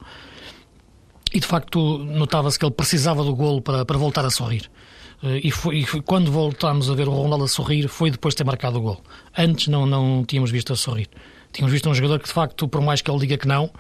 E 1.34 1.40
de 1.40 1.46
facto 1.46 1.98
notava-se 2.00 2.58
que 2.58 2.66
ele 2.66 2.74
precisava 2.74 3.24
do 3.24 3.36
golo 3.36 3.62
para, 3.62 3.86
para 3.86 3.98
voltar 3.98 4.26
a 4.26 4.30
sorrir. 4.30 4.70
Eh, 5.24 5.42
e, 5.46 5.52
foi, 5.52 5.80
e 5.80 5.86
foi, 5.86 6.02
quando 6.02 6.32
voltámos 6.32 6.90
a 6.90 6.94
ver 6.94 7.08
o 7.08 7.12
Ronaldo 7.12 7.46
a 7.46 7.48
sorrir, 7.48 7.88
foi 7.88 8.12
depois 8.12 8.34
de 8.34 8.38
ter 8.38 8.44
marcado 8.44 8.78
o 8.78 8.82
golo. 8.82 9.02
Antes 9.38 9.68
não, 9.68 9.86
não 9.86 10.24
tínhamos 10.26 10.52
visto 10.52 10.74
a 10.74 10.76
sorrir. 10.76 11.10
Tínhamos 11.52 11.72
visto 11.72 11.90
um 11.90 11.94
jogador 11.94 12.20
que, 12.20 12.28
de 12.28 12.34
facto, 12.34 12.68
por 12.68 12.82
mais 12.82 13.02
que 13.02 13.10
ele 13.10 13.20
diga 13.20 13.38
que 13.38 13.48
não, 13.48 13.72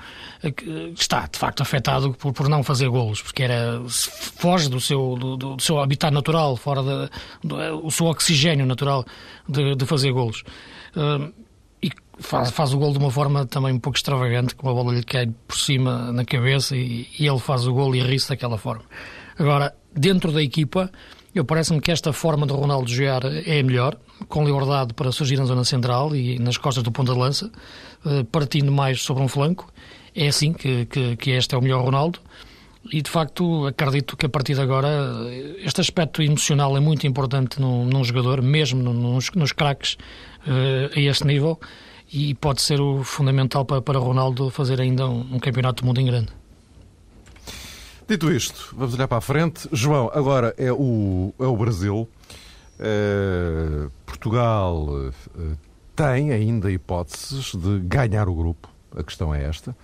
eh, 0.44 0.54
está, 0.98 1.28
de 1.28 1.38
facto, 1.38 1.62
afetado 1.62 2.14
por, 2.14 2.34
por 2.34 2.50
não 2.50 2.64
fazer 2.64 2.90
golos, 2.90 3.22
porque 3.22 3.44
era, 3.44 3.82
foge 3.88 4.70
do 4.70 4.80
seu, 4.80 5.16
do, 5.16 5.38
do 5.38 5.62
seu 5.62 5.80
habitat 5.80 6.14
natural, 6.14 6.56
fora 6.56 6.82
do, 7.44 7.56
o 7.84 7.92
seu 7.92 8.08
oxigênio 8.08 8.66
natural 8.66 9.06
de, 9.48 9.76
de 9.76 9.86
fazer 9.86 10.12
golos. 10.12 10.44
Uh, 10.96 11.32
faz, 12.20 12.52
faz 12.52 12.74
o 12.74 12.78
gol 12.78 12.92
de 12.92 13.00
uma 13.00 13.12
forma 13.12 13.46
também 13.46 13.74
um 13.74 13.80
pouco 13.80 13.98
extravagante, 13.98 14.56
com 14.56 14.70
a 14.70 14.74
bola 14.74 14.94
lhe 14.94 15.04
cai 15.04 15.28
por 15.48 15.58
cima 15.58 16.12
na 16.12 16.26
cabeça 16.26 16.76
e, 16.76 17.08
e 17.18 17.28
ele 17.28 17.40
faz 17.40 17.68
o 17.68 17.74
gol 17.74 17.96
e 17.96 18.02
ri-se 18.02 18.30
daquela 18.30 18.58
forma. 18.58 18.84
Agora, 19.38 19.74
dentro 19.94 20.32
da 20.32 20.42
equipa, 20.42 20.92
eu 21.34 21.46
parece-me 21.46 21.80
que 21.80 21.92
esta 21.92 22.12
forma 22.12 22.48
de 22.48 22.54
Ronaldo 22.54 22.90
jogar 22.90 23.24
é 23.26 23.62
melhor, 23.62 23.96
com 24.28 24.44
liberdade 24.44 24.94
para 24.94 25.12
surgir 25.12 25.38
na 25.38 25.46
zona 25.46 25.64
central 25.64 26.16
e 26.16 26.40
nas 26.40 26.58
costas 26.58 26.84
do 26.84 26.92
ponta 26.92 27.14
de 27.14 27.20
lança, 27.20 27.52
eh, 28.06 28.24
partindo 28.32 28.72
mais 28.72 29.04
sobre 29.04 29.24
um 29.24 29.28
flanco. 29.28 29.72
É 30.16 30.28
assim 30.28 30.52
que, 30.52 30.86
que, 30.88 31.16
que 31.16 31.32
este 31.32 31.54
é 31.54 31.58
o 31.58 31.62
melhor 31.62 31.84
Ronaldo. 31.84 32.20
E 32.92 33.02
de 33.02 33.10
facto 33.10 33.68
acredito 33.68 34.16
que 34.18 34.26
a 34.26 34.30
partir 34.30 34.56
de 34.56 34.62
agora 34.62 34.90
este 35.60 35.82
aspecto 35.82 36.22
emocional 36.22 36.76
é 36.76 36.80
muito 36.80 37.06
importante 37.06 37.60
num, 37.60 37.86
num 37.86 38.04
jogador, 38.04 38.42
mesmo 38.42 38.82
nos, 38.82 39.30
nos 39.32 39.52
craques 39.52 39.98
uh, 40.48 40.90
a 40.96 41.00
este 41.00 41.28
nível 41.28 41.60
e 42.12 42.34
pode 42.36 42.62
ser 42.62 42.80
o 42.80 43.04
fundamental 43.04 43.66
para, 43.66 43.82
para 43.82 44.00
Ronaldo 44.00 44.50
fazer 44.50 44.80
ainda 44.80 45.08
um, 45.08 45.36
um 45.36 45.40
campeonato 45.40 45.84
do 45.84 45.88
mundo 45.88 46.00
em 46.00 46.06
grande. 46.06 46.30
Dito 48.08 48.32
isto, 48.32 48.74
vamos 48.78 48.94
olhar 48.94 49.08
para 49.08 49.18
a 49.18 49.22
frente. 49.22 49.68
João, 49.74 50.10
agora 50.14 50.56
é 50.58 50.72
o, 50.72 51.34
é 51.38 51.46
o 51.46 51.58
Brasil. 51.58 52.08
Uh, 52.80 53.92
Portugal 54.06 54.88
uh, 54.88 55.14
tem 55.94 56.32
ainda 56.32 56.72
hipóteses 56.72 57.54
de 57.54 57.80
ganhar 57.80 58.30
o 58.30 58.34
grupo. 58.34 58.70
A 58.96 59.04
questão 59.04 59.36
é 59.36 59.44
esta. 59.44 59.76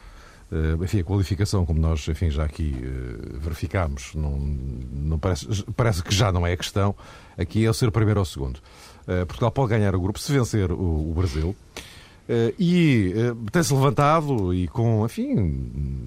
Uh, 0.50 0.82
enfim, 0.82 1.00
a 1.00 1.04
qualificação, 1.04 1.66
como 1.66 1.82
nós 1.82 2.08
enfim, 2.08 2.30
já 2.30 2.46
aqui 2.46 2.74
verificámos, 3.34 4.16
não, 4.16 4.38
não 4.38 5.20
parece, 5.20 5.66
parece 5.76 6.02
que 6.02 6.16
já 6.16 6.32
não 6.32 6.48
é 6.48 6.54
a 6.54 6.58
questão. 6.58 6.96
Aqui 7.38 7.66
é 7.66 7.70
o 7.70 7.74
ser 7.74 7.92
primeiro 7.92 8.22
ou 8.22 8.26
segundo. 8.26 8.62
Portugal 9.28 9.52
pode 9.52 9.72
ganhar 9.72 9.94
o 9.94 10.00
grupo 10.00 10.18
se 10.18 10.32
vencer 10.32 10.72
o, 10.72 11.12
o 11.12 11.14
Brasil. 11.14 11.54
Uh, 12.24 12.56
e 12.58 13.14
uh, 13.16 13.52
tem-se 13.52 13.74
levantado, 13.74 14.54
e 14.54 14.68
com, 14.70 15.06
enfim, 15.06 15.36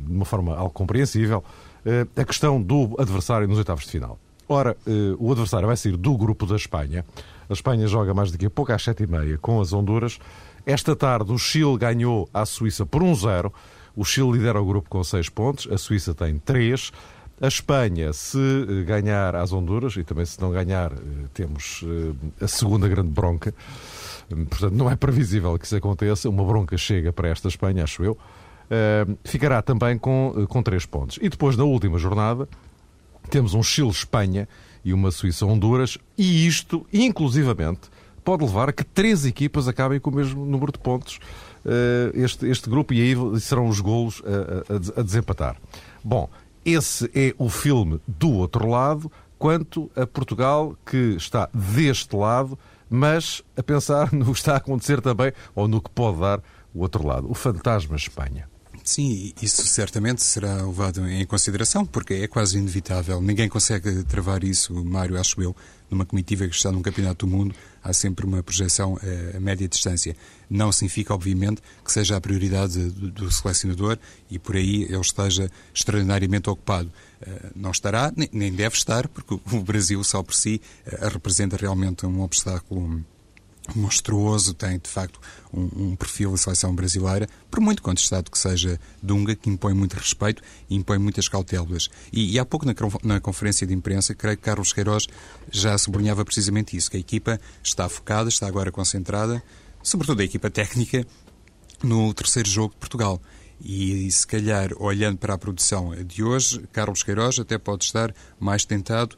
de 0.07 0.13
uma 0.13 0.25
forma 0.25 0.57
algo 0.57 0.71
compreensível, 0.71 1.45
uh, 1.85 2.21
a 2.21 2.25
questão 2.25 2.61
do 2.61 2.95
adversário 2.99 3.47
nos 3.47 3.59
oitavos 3.59 3.85
de 3.85 3.91
final. 3.91 4.19
Ora, 4.49 4.77
o 5.19 5.33
adversário 5.33 5.67
vai 5.67 5.77
sair 5.77 5.97
do 5.97 6.17
grupo 6.17 6.47
da 6.47 6.55
Espanha. 6.55 7.05
A 7.51 7.53
Espanha 7.53 7.89
joga 7.89 8.15
mais 8.15 8.31
daqui 8.31 8.47
a 8.47 8.51
pouco, 8.51 8.71
às 8.71 8.81
sete 8.81 9.03
e 9.03 9.07
meia, 9.09 9.37
com 9.39 9.61
as 9.61 9.73
Honduras. 9.73 10.21
Esta 10.65 10.95
tarde, 10.95 11.33
o 11.33 11.39
Chile 11.39 11.77
ganhou 11.77 12.29
à 12.33 12.47
Suíça 12.47 12.87
por 12.87 13.03
1-0. 13.03 13.53
o 13.97 14.05
Chile 14.05 14.31
lidera 14.31 14.63
o 14.63 14.65
grupo 14.65 14.89
com 14.89 15.03
seis 15.03 15.29
pontos, 15.29 15.67
a 15.69 15.77
Suíça 15.77 16.15
tem 16.15 16.39
três. 16.39 16.93
A 17.41 17.49
Espanha, 17.49 18.13
se 18.13 18.39
ganhar 18.87 19.35
às 19.35 19.53
Honduras, 19.53 19.97
e 19.97 20.05
também 20.05 20.25
se 20.25 20.41
não 20.41 20.53
ganhar, 20.53 20.93
temos 21.35 21.85
a 22.41 22.47
segunda 22.47 22.87
grande 22.87 23.11
bronca. 23.11 23.53
Portanto, 24.29 24.73
não 24.75 24.91
é 24.91 24.97
previsível 24.97 25.59
que 25.59 25.67
isso 25.67 25.77
aconteça. 25.77 26.29
Uma 26.29 26.45
bronca 26.45 26.77
chega 26.77 27.13
para 27.13 27.29
esta 27.29 27.49
Espanha, 27.49 27.85
acho 27.85 28.05
eu. 28.05 28.13
Uh, 28.13 29.17
ficará 29.25 29.63
também 29.63 29.97
com, 29.97 30.35
eh, 30.37 30.47
com 30.47 30.61
três 30.63 30.85
pontos. 30.85 31.19
E 31.23 31.29
depois, 31.29 31.57
na 31.57 31.63
última 31.63 31.99
jornada, 31.99 32.49
temos 33.31 33.55
um 33.55 33.63
Chile-Espanha 33.63 34.49
e 34.85 34.93
uma 34.93 35.11
Suíça-Honduras, 35.11 35.99
e 36.19 36.47
isto, 36.47 36.87
inclusivamente, 36.93 37.89
pode 38.25 38.45
levar 38.45 38.69
a 38.69 38.73
que 38.73 38.85
três 38.85 39.25
equipas 39.25 39.69
acabem 39.69 40.01
com 40.01 40.11
o 40.11 40.15
mesmo 40.15 40.45
número 40.45 40.73
de 40.73 40.79
pontos, 40.79 41.19
uh, 41.65 42.11
este, 42.15 42.47
este 42.47 42.69
grupo, 42.69 42.93
e 42.93 43.01
aí 43.01 43.41
serão 43.41 43.69
os 43.69 43.81
golos 43.81 44.21
a, 44.25 44.99
a, 44.99 45.01
a 45.01 45.03
desempatar. 45.03 45.57
Bom, 46.03 46.29
esse 46.65 47.09
é 47.15 47.33
o 47.39 47.49
filme 47.49 48.01
do 48.07 48.33
outro 48.33 48.69
lado, 48.69 49.11
quanto 49.39 49.89
a 49.95 50.05
Portugal, 50.07 50.77
que 50.85 51.15
está 51.17 51.49
deste 51.55 52.17
lado 52.17 52.59
mas 52.89 53.43
a 53.57 53.63
pensar 53.63 54.13
no 54.15 54.27
que 54.27 54.39
está 54.39 54.55
a 54.55 54.57
acontecer 54.57 55.01
também 55.01 55.33
ou 55.55 55.67
no 55.69 55.81
que 55.81 55.91
pode 55.91 56.21
dar 56.21 56.43
o 56.75 56.81
outro 56.81 57.07
lado, 57.07 57.31
o 57.31 57.35
fantasma 57.35 57.97
Espanha. 57.97 58.49
Sim, 58.85 59.33
isso 59.43 59.67
certamente 59.67 60.23
será 60.23 60.63
levado 60.63 61.09
em 61.09 61.27
consideração, 61.27 61.85
porque 61.85 62.15
é 62.15 62.29
quase 62.29 62.57
inevitável. 62.59 63.21
Ninguém 63.21 63.49
consegue 63.49 64.05
travar 64.05 64.45
isso, 64.45 64.73
Mário, 64.85 65.19
acho 65.19 65.43
eu, 65.43 65.57
numa 65.91 66.05
comitiva 66.05 66.47
que 66.47 66.55
está 66.55 66.71
num 66.73 66.83
campeonato 66.83 67.27
do 67.27 67.33
mundo, 67.33 67.55
há 67.83 67.93
sempre 67.93 68.27
uma 68.27 68.43
projeção 68.43 68.99
a 69.35 69.41
média 69.41 69.69
distância. 69.69 70.17
Não 70.49 70.73
significa, 70.73 71.15
obviamente, 71.15 71.63
que 71.85 71.93
seja 71.93 72.17
a 72.17 72.21
prioridade 72.21 72.91
do, 72.91 73.11
do 73.11 73.31
selecionador 73.31 73.99
e 74.31 74.39
por 74.39 74.57
aí 74.57 74.85
ele 74.85 75.01
esteja 75.01 75.51
extraordinariamente 75.75 76.49
ocupado. 76.49 76.91
Eh, 77.21 77.51
não 77.55 77.71
estará, 77.71 78.13
nem 78.33 78.53
deve 78.53 78.77
estar, 78.77 79.09
porque 79.09 79.35
o 79.35 79.61
Brasil 79.63 80.03
só 80.05 80.23
por 80.23 80.35
si 80.35 80.61
eh, 80.85 81.09
representa 81.09 81.57
realmente 81.57 82.07
um 82.07 82.23
obstáculo 82.23 83.05
monstruoso, 83.75 84.55
tem 84.55 84.79
de 84.79 84.89
facto 84.89 85.21
um, 85.53 85.91
um, 85.91 85.97
perfil 85.97 86.33
da 86.33 86.37
seleção 86.37 86.75
brasileira, 86.75 87.29
por 87.51 87.61
muito 87.61 87.83
contestado 87.83 88.31
que 88.31 88.39
seja 88.39 88.79
Dunga, 89.03 89.35
que 89.35 89.51
impõe 89.51 89.75
muito 89.75 89.95
respeito 89.95 90.43
e 90.69 90.77
impõe 90.77 90.99
muitas 90.99 91.29
cautelas. 91.29 91.89
E, 92.13 92.35
e 92.35 92.39
há 92.39 92.45
pouco 92.45 92.67
na, 92.67 92.75
na, 93.03 93.21
conferência 93.21 93.67
de 93.67 93.75
imprensa, 93.75 94.15
creio 94.15 94.37
que 94.37 94.43
Carlos 94.43 94.73
Queiroz 94.73 95.07
já 95.51 95.77
sublinhava 95.79 96.25
precisamente 96.25 96.77
isso, 96.77 96.91
que 96.91 96.97
a 96.97 97.01
equipa 97.01 97.41
está 97.63 97.89
focada, 97.89 98.29
está 98.29 98.47
agora 98.47 98.71
concentrada, 98.71 99.43
sobretudo 99.83 100.21
a 100.21 100.25
equipa 100.25 100.51
técnica, 100.51 101.07
no 101.83 102.13
terceiro 102.15 102.49
jogo 102.49 102.75
de 102.75 102.81
Portugal. 102.81 103.21
E, 103.61 104.11
se 104.11 104.27
calhar, 104.27 104.71
olhando 104.79 105.17
para 105.17 105.35
a 105.35 105.39
produção 105.39 105.95
de 106.05 106.23
hoje, 106.23 106.63
Carlos 106.73 107.03
Queiroz 107.03 107.39
até 107.39 107.57
pode 107.57 107.85
estar 107.85 108.15
mais 108.39 108.65
tentado 108.65 109.17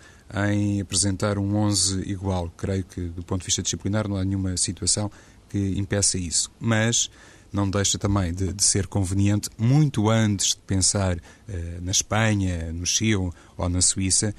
em 0.49 0.81
apresentar 0.81 1.39
um 1.39 1.57
11 1.57 2.03
igual. 2.11 2.51
Creio 2.57 2.85
que, 2.85 3.01
do 3.01 3.23
ponto 3.23 3.41
de 3.41 3.47
vista 3.47 3.63
disciplinar, 3.63 4.09
não 4.09 4.17
há 4.17 4.25
nenhuma 4.25 4.57
situação 4.57 5.11
que 5.49 5.79
impeça 5.79 6.19
isso. 6.19 6.51
Mas 6.61 7.11
não 7.53 7.69
deixa 7.69 7.99
também 7.99 8.33
de, 8.33 8.53
de 8.53 8.63
ser 8.63 8.87
conveniente, 8.87 9.49
muito 9.57 10.11
antes 10.11 10.49
de 10.49 10.61
pensar 10.67 11.17
eh, 11.49 11.79
na 11.81 11.91
Espanha, 11.91 12.73
no 12.73 12.85
Chile 12.85 13.31
ou 13.57 13.69
na 13.69 13.81
Suíça, 13.81 14.35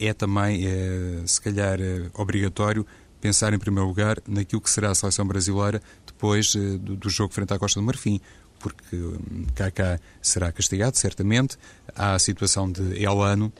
é 0.00 0.14
também, 0.14 0.66
eh, 0.66 1.22
se 1.26 1.40
calhar, 1.40 1.78
eh, 1.80 2.10
obrigatório 2.14 2.86
pensar 3.20 3.52
em 3.52 3.58
primeiro 3.58 3.86
lugar 3.86 4.18
naquilo 4.26 4.60
que 4.60 4.70
será 4.70 4.90
a 4.90 4.94
seleção 4.94 5.26
brasileira 5.26 5.80
depois 6.06 6.54
do, 6.54 6.96
do 6.96 7.08
jogo 7.08 7.32
frente 7.32 7.52
à 7.52 7.58
Costa 7.58 7.80
do 7.80 7.86
Marfim 7.86 8.20
porque 8.64 8.96
Kaká 9.54 9.94
hum, 9.94 9.98
será 10.22 10.50
castigado, 10.50 10.96
certamente. 10.96 11.58
Há 11.94 12.14
a 12.14 12.18
situação 12.18 12.70
de 12.70 13.02
Elano, 13.02 13.52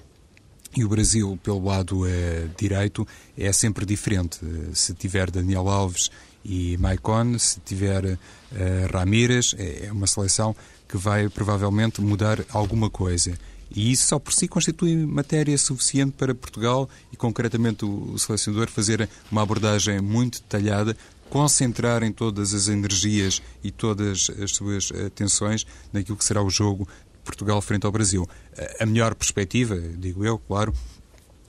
e 0.77 0.85
o 0.85 0.89
Brasil, 0.89 1.39
pelo 1.43 1.65
lado 1.65 2.07
é, 2.07 2.49
direito, 2.59 3.07
é 3.37 3.53
sempre 3.53 3.87
diferente. 3.87 4.39
Se 4.73 4.93
tiver 4.95 5.31
Daniel 5.31 5.69
Alves 5.69 6.11
e 6.45 6.77
Maicon, 6.79 7.39
se 7.39 7.61
tiver 7.61 8.05
uh, 8.05 8.19
Ramírez, 8.93 9.55
é, 9.57 9.87
é 9.87 9.93
uma 9.93 10.07
seleção 10.07 10.55
que 10.89 10.97
vai 10.97 11.29
provavelmente 11.29 12.01
mudar 12.01 12.45
alguma 12.51 12.91
coisa. 12.91 13.37
E 13.75 13.91
isso 13.91 14.07
só 14.07 14.19
por 14.19 14.33
si 14.33 14.47
constitui 14.47 14.95
matéria 14.95 15.57
suficiente 15.59 16.13
para 16.13 16.35
Portugal 16.35 16.89
e, 17.13 17.17
concretamente, 17.17 17.85
o, 17.85 18.17
selecionador 18.19 18.71
fazer 18.71 19.09
uma 19.31 19.43
abordagem 19.43 20.01
muito 20.01 20.41
detalhada 20.41 20.97
concentrarem 21.31 22.13
todas 22.13 22.55
as 22.55 22.69
energias 22.69 23.43
e 23.63 23.71
todas 23.71 24.31
as 24.41 24.53
suas 24.53 24.93
atenções 24.93 25.67
naquilo 25.93 26.17
que 26.17 26.25
será 26.25 26.41
o 26.41 26.51
jogo 26.51 26.87
Portugal 27.25 27.61
frente 27.63 27.87
ao 27.87 27.93
Brasil. 27.93 28.29
A 28.79 28.87
melhor 28.87 29.15
perspectiva, 29.15 29.77
digo 29.97 30.25
eu, 30.25 30.39
claro, 30.39 30.73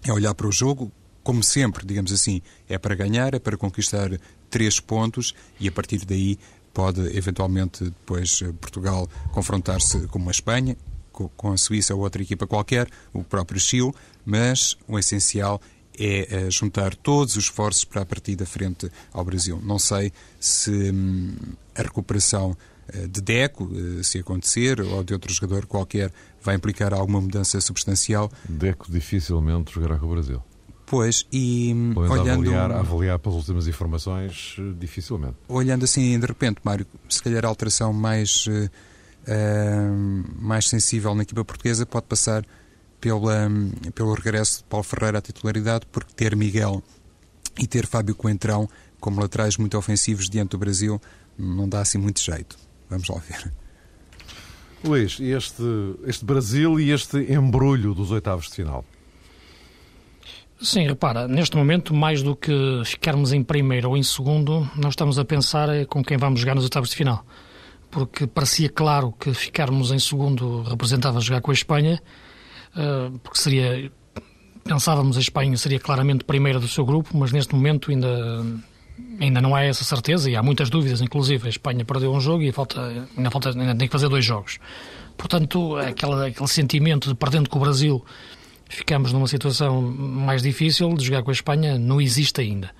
é 0.03 0.11
olhar 0.11 0.33
para 0.33 0.47
o 0.47 0.51
jogo, 0.51 0.91
como 1.23 1.43
sempre, 1.43 1.85
digamos 1.85 2.11
assim, 2.11 2.41
é 2.69 2.77
para 2.77 2.95
ganhar, 2.95 3.33
é 3.33 3.39
para 3.39 3.57
conquistar 3.57 4.09
três 4.49 4.79
pontos 4.79 5.33
e 5.59 5.67
a 5.67 5.71
partir 5.71 6.05
daí 6.05 6.37
pode 6.73 7.01
eventualmente 7.17 7.83
depois 7.83 8.41
Portugal 8.59 9.09
confrontar-se 9.31 10.07
com 10.07 10.19
uma 10.19 10.31
Espanha, 10.31 10.77
com 11.11 11.51
a 11.51 11.57
Suíça 11.57 11.95
ou 11.95 12.01
outra 12.01 12.21
equipa 12.21 12.45
qualquer, 12.45 12.89
o 13.13 13.23
próprio 13.23 13.59
Chile, 13.59 13.93
mas 14.25 14.77
o 14.87 14.99
essencial 14.99 15.61
é 15.97 16.49
juntar 16.51 16.93
todos 16.95 17.37
os 17.37 17.45
esforços 17.45 17.85
para 17.85 18.01
a 18.01 18.05
partida 18.05 18.45
frente 18.45 18.91
ao 19.13 19.23
Brasil. 19.23 19.61
Não 19.63 19.79
sei 19.79 20.11
se 20.39 20.91
hum, 20.91 21.35
a 21.73 21.81
recuperação 21.81 22.51
eh, 22.51 22.74
de 23.07 23.21
Deco, 23.21 23.69
eh, 23.73 24.03
se 24.03 24.19
acontecer, 24.19 24.79
ou 24.79 25.03
de 25.03 25.13
outro 25.13 25.33
jogador 25.33 25.65
qualquer, 25.65 26.11
vai 26.41 26.55
implicar 26.55 26.93
alguma 26.93 27.19
mudança 27.19 27.59
substancial. 27.59 28.31
Deco 28.47 28.91
dificilmente 28.91 29.73
jogará 29.73 29.97
com 29.97 30.05
o 30.05 30.09
Brasil. 30.09 30.41
Pois, 30.85 31.25
e 31.31 31.73
hum, 31.73 31.93
olhando... 31.97 32.51
Avaliar, 32.51 32.71
avaliar 32.71 33.19
pelas 33.19 33.37
últimas 33.37 33.67
informações, 33.67 34.55
eh, 34.59 34.73
dificilmente. 34.79 35.35
Olhando 35.47 35.83
assim, 35.83 36.19
de 36.19 36.25
repente, 36.25 36.59
Mário, 36.63 36.85
se 37.09 37.21
calhar 37.23 37.43
a 37.43 37.47
alteração 37.47 37.91
mais, 37.91 38.45
uh, 38.47 38.69
mais 40.39 40.69
sensível 40.69 41.15
na 41.15 41.23
equipa 41.23 41.43
portuguesa 41.43 41.85
pode 41.87 42.05
passar 42.05 42.45
pela, 43.01 43.49
pelo 43.95 44.13
regresso 44.13 44.59
de 44.59 44.63
Paulo 44.65 44.83
Ferreira 44.83 45.17
à 45.17 45.21
titularidade, 45.21 45.87
porque 45.91 46.13
ter 46.13 46.35
Miguel 46.35 46.83
e 47.59 47.65
ter 47.65 47.87
Fábio 47.87 48.13
Coentrão 48.13 48.69
como 48.99 49.19
laterais 49.19 49.57
muito 49.57 49.77
ofensivos 49.77 50.29
diante 50.29 50.51
do 50.51 50.57
Brasil 50.59 51.01
não 51.37 51.67
dá 51.67 51.81
assim 51.81 51.97
muito 51.97 52.21
jeito. 52.21 52.57
Vamos 52.89 53.07
lá 53.07 53.17
ver. 53.19 53.51
Luís, 54.83 55.19
este, 55.19 55.63
este 56.05 56.23
Brasil 56.23 56.79
e 56.79 56.91
este 56.91 57.17
embrulho 57.33 57.93
dos 57.93 58.11
oitavos 58.11 58.49
de 58.49 58.55
final? 58.55 58.85
Sim, 60.61 60.87
repara, 60.87 61.27
neste 61.27 61.57
momento, 61.57 61.93
mais 61.93 62.21
do 62.23 62.35
que 62.35 62.53
ficarmos 62.85 63.33
em 63.33 63.43
primeiro 63.43 63.89
ou 63.89 63.97
em 63.97 64.03
segundo, 64.03 64.69
nós 64.75 64.93
estamos 64.93 65.19
a 65.19 65.25
pensar 65.25 65.69
com 65.87 66.03
quem 66.03 66.17
vamos 66.17 66.39
jogar 66.39 66.55
nos 66.55 66.63
oitavos 66.63 66.89
de 66.89 66.95
final. 66.95 67.25
Porque 67.91 68.25
parecia 68.25 68.69
claro 68.69 69.11
que 69.11 69.33
ficarmos 69.33 69.91
em 69.91 69.99
segundo 69.99 70.63
representava 70.63 71.19
jogar 71.19 71.41
com 71.41 71.51
a 71.51 71.53
Espanha, 71.53 72.01
ah, 72.75 73.11
porque 73.23 73.39
seria. 73.39 73.91
Pensávamos 74.63 75.15
a 75.15 75.19
Espanha 75.19 75.55
seria 75.57 75.79
claramente 75.79 76.23
primeira 76.23 76.59
do 76.59 76.67
seu 76.67 76.83
grupo, 76.83 77.15
mas 77.15 77.31
neste 77.31 77.53
momento 77.53 77.91
ainda, 77.91 78.43
ainda 79.19 79.41
não 79.41 79.55
há 79.55 79.63
essa 79.63 79.83
certeza 79.83 80.29
e 80.29 80.35
há 80.35 80.43
muitas 80.43 80.69
dúvidas, 80.69 81.01
inclusive. 81.01 81.47
A 81.47 81.49
Espanha 81.49 81.83
perdeu 81.85 82.13
um 82.13 82.19
jogo 82.19 82.43
e 82.43 82.51
falta, 82.51 83.07
ainda, 83.17 83.31
falta, 83.31 83.49
ainda 83.49 83.75
tem 83.75 83.87
que 83.87 83.91
fazer 83.91 84.09
dois 84.09 84.23
jogos. 84.23 84.59
Portanto, 85.17 85.77
aquela, 85.77 86.27
aquele 86.27 86.47
sentimento 86.47 87.09
de 87.09 87.15
perdendo 87.15 87.49
com 87.49 87.57
o 87.57 87.61
Brasil, 87.61 88.03
ficamos 88.69 89.13
numa 89.13 89.27
situação 89.27 89.81
mais 89.81 90.41
difícil 90.41 90.93
de 90.95 91.05
jogar 91.05 91.23
com 91.23 91.29
a 91.29 91.33
Espanha, 91.33 91.77
não 91.77 92.01
existe 92.01 92.41
ainda. 92.41 92.71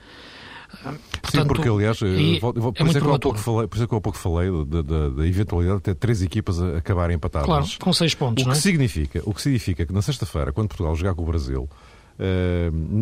Portanto, 1.22 1.42
Sim, 1.42 1.48
porque 1.48 1.70
aliás, 1.70 2.02
e, 2.02 2.40
por, 2.40 2.54
é 2.58 2.84
isso 2.84 2.98
é 2.98 3.02
que 3.02 3.08
eu 3.08 3.20
pouco 3.20 3.38
falei, 3.40 3.68
por 3.68 3.76
isso 3.76 3.84
é 3.86 3.88
que 3.88 3.94
eu 3.94 3.98
há 3.98 4.02
pouco 4.02 4.18
falei 4.18 4.50
da, 4.66 5.26
eventualidade 5.26 5.78
de 5.78 5.84
ter 5.84 5.96
três 5.96 6.22
equipas 6.22 6.62
a 6.62 6.78
acabarem 6.78 7.16
empatadas. 7.16 7.48
Claro, 7.48 7.66
com 7.80 7.94
seis 7.94 8.14
pontos. 8.14 8.44
O 8.44 8.48
que, 8.48 8.52
é? 8.52 8.56
significa, 8.56 9.22
o 9.26 9.34
que 9.34 9.42
significa 9.42 9.86
que 9.86 9.94
na 9.94 10.02
sexta-feira, 10.02 10.52
quando 10.52 10.68
Portugal 10.68 10.96
jogar 10.96 11.16
com 11.16 11.24
o 11.24 11.26
Brasil, 11.26 11.70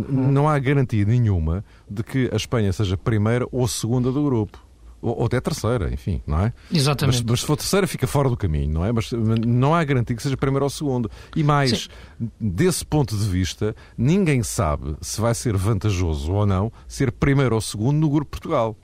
não 0.09 0.49
há 0.49 0.57
garantia 0.59 1.05
nenhuma 1.05 1.63
de 1.89 2.03
que 2.03 2.29
a 2.31 2.35
Espanha 2.35 2.73
seja 2.73 2.97
primeira 2.97 3.47
ou 3.51 3.67
segunda 3.67 4.11
do 4.11 4.23
grupo 4.23 4.59
ou, 5.03 5.25
até 5.25 5.41
terceira, 5.41 5.93
enfim, 5.93 6.21
não 6.25 6.39
é? 6.39 6.53
Exatamente. 6.71 7.17
Mas, 7.17 7.29
mas, 7.29 7.39
se 7.41 7.45
for 7.45 7.57
terceira 7.57 7.85
fica 7.85 8.07
fora 8.07 8.29
do 8.29 8.37
caminho, 8.37 8.71
não 8.71 8.85
é? 8.85 8.91
Mas 8.91 9.11
não 9.11 9.75
há 9.75 9.83
garantia 9.83 10.15
que 10.15 10.23
seja 10.23 10.37
primeiro 10.37 10.63
ou 10.63 10.69
segundo. 10.69 11.11
E 11.35 11.43
mais, 11.43 11.89
Sim. 12.19 12.29
desse 12.39 12.85
ponto 12.85 13.15
de 13.15 13.27
vista, 13.27 13.75
ninguém 13.97 14.41
sabe 14.41 14.95
se 15.01 15.19
vai 15.19 15.35
ser 15.35 15.57
vantajoso 15.57 16.31
ou 16.31 16.45
não 16.45 16.71
ser 16.87 17.11
primeiro 17.11 17.53
ou 17.53 17.61
segundo 17.61 17.97
no 17.97 18.09
grupo 18.09 18.31
Portugal. 18.31 18.77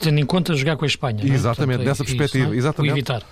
Tendo 0.00 0.18
em 0.18 0.24
conta 0.24 0.54
jogar 0.54 0.78
com 0.78 0.84
a 0.84 0.88
Espanha. 0.88 1.22
Exatamente, 1.22 1.76
Portanto, 1.76 1.82
é 1.82 1.84
dessa 1.84 2.04
perspectiva. 2.04 2.46
Isso, 2.46 2.54
exatamente. 2.54 2.92
O 2.92 2.96
evitar. 2.96 3.22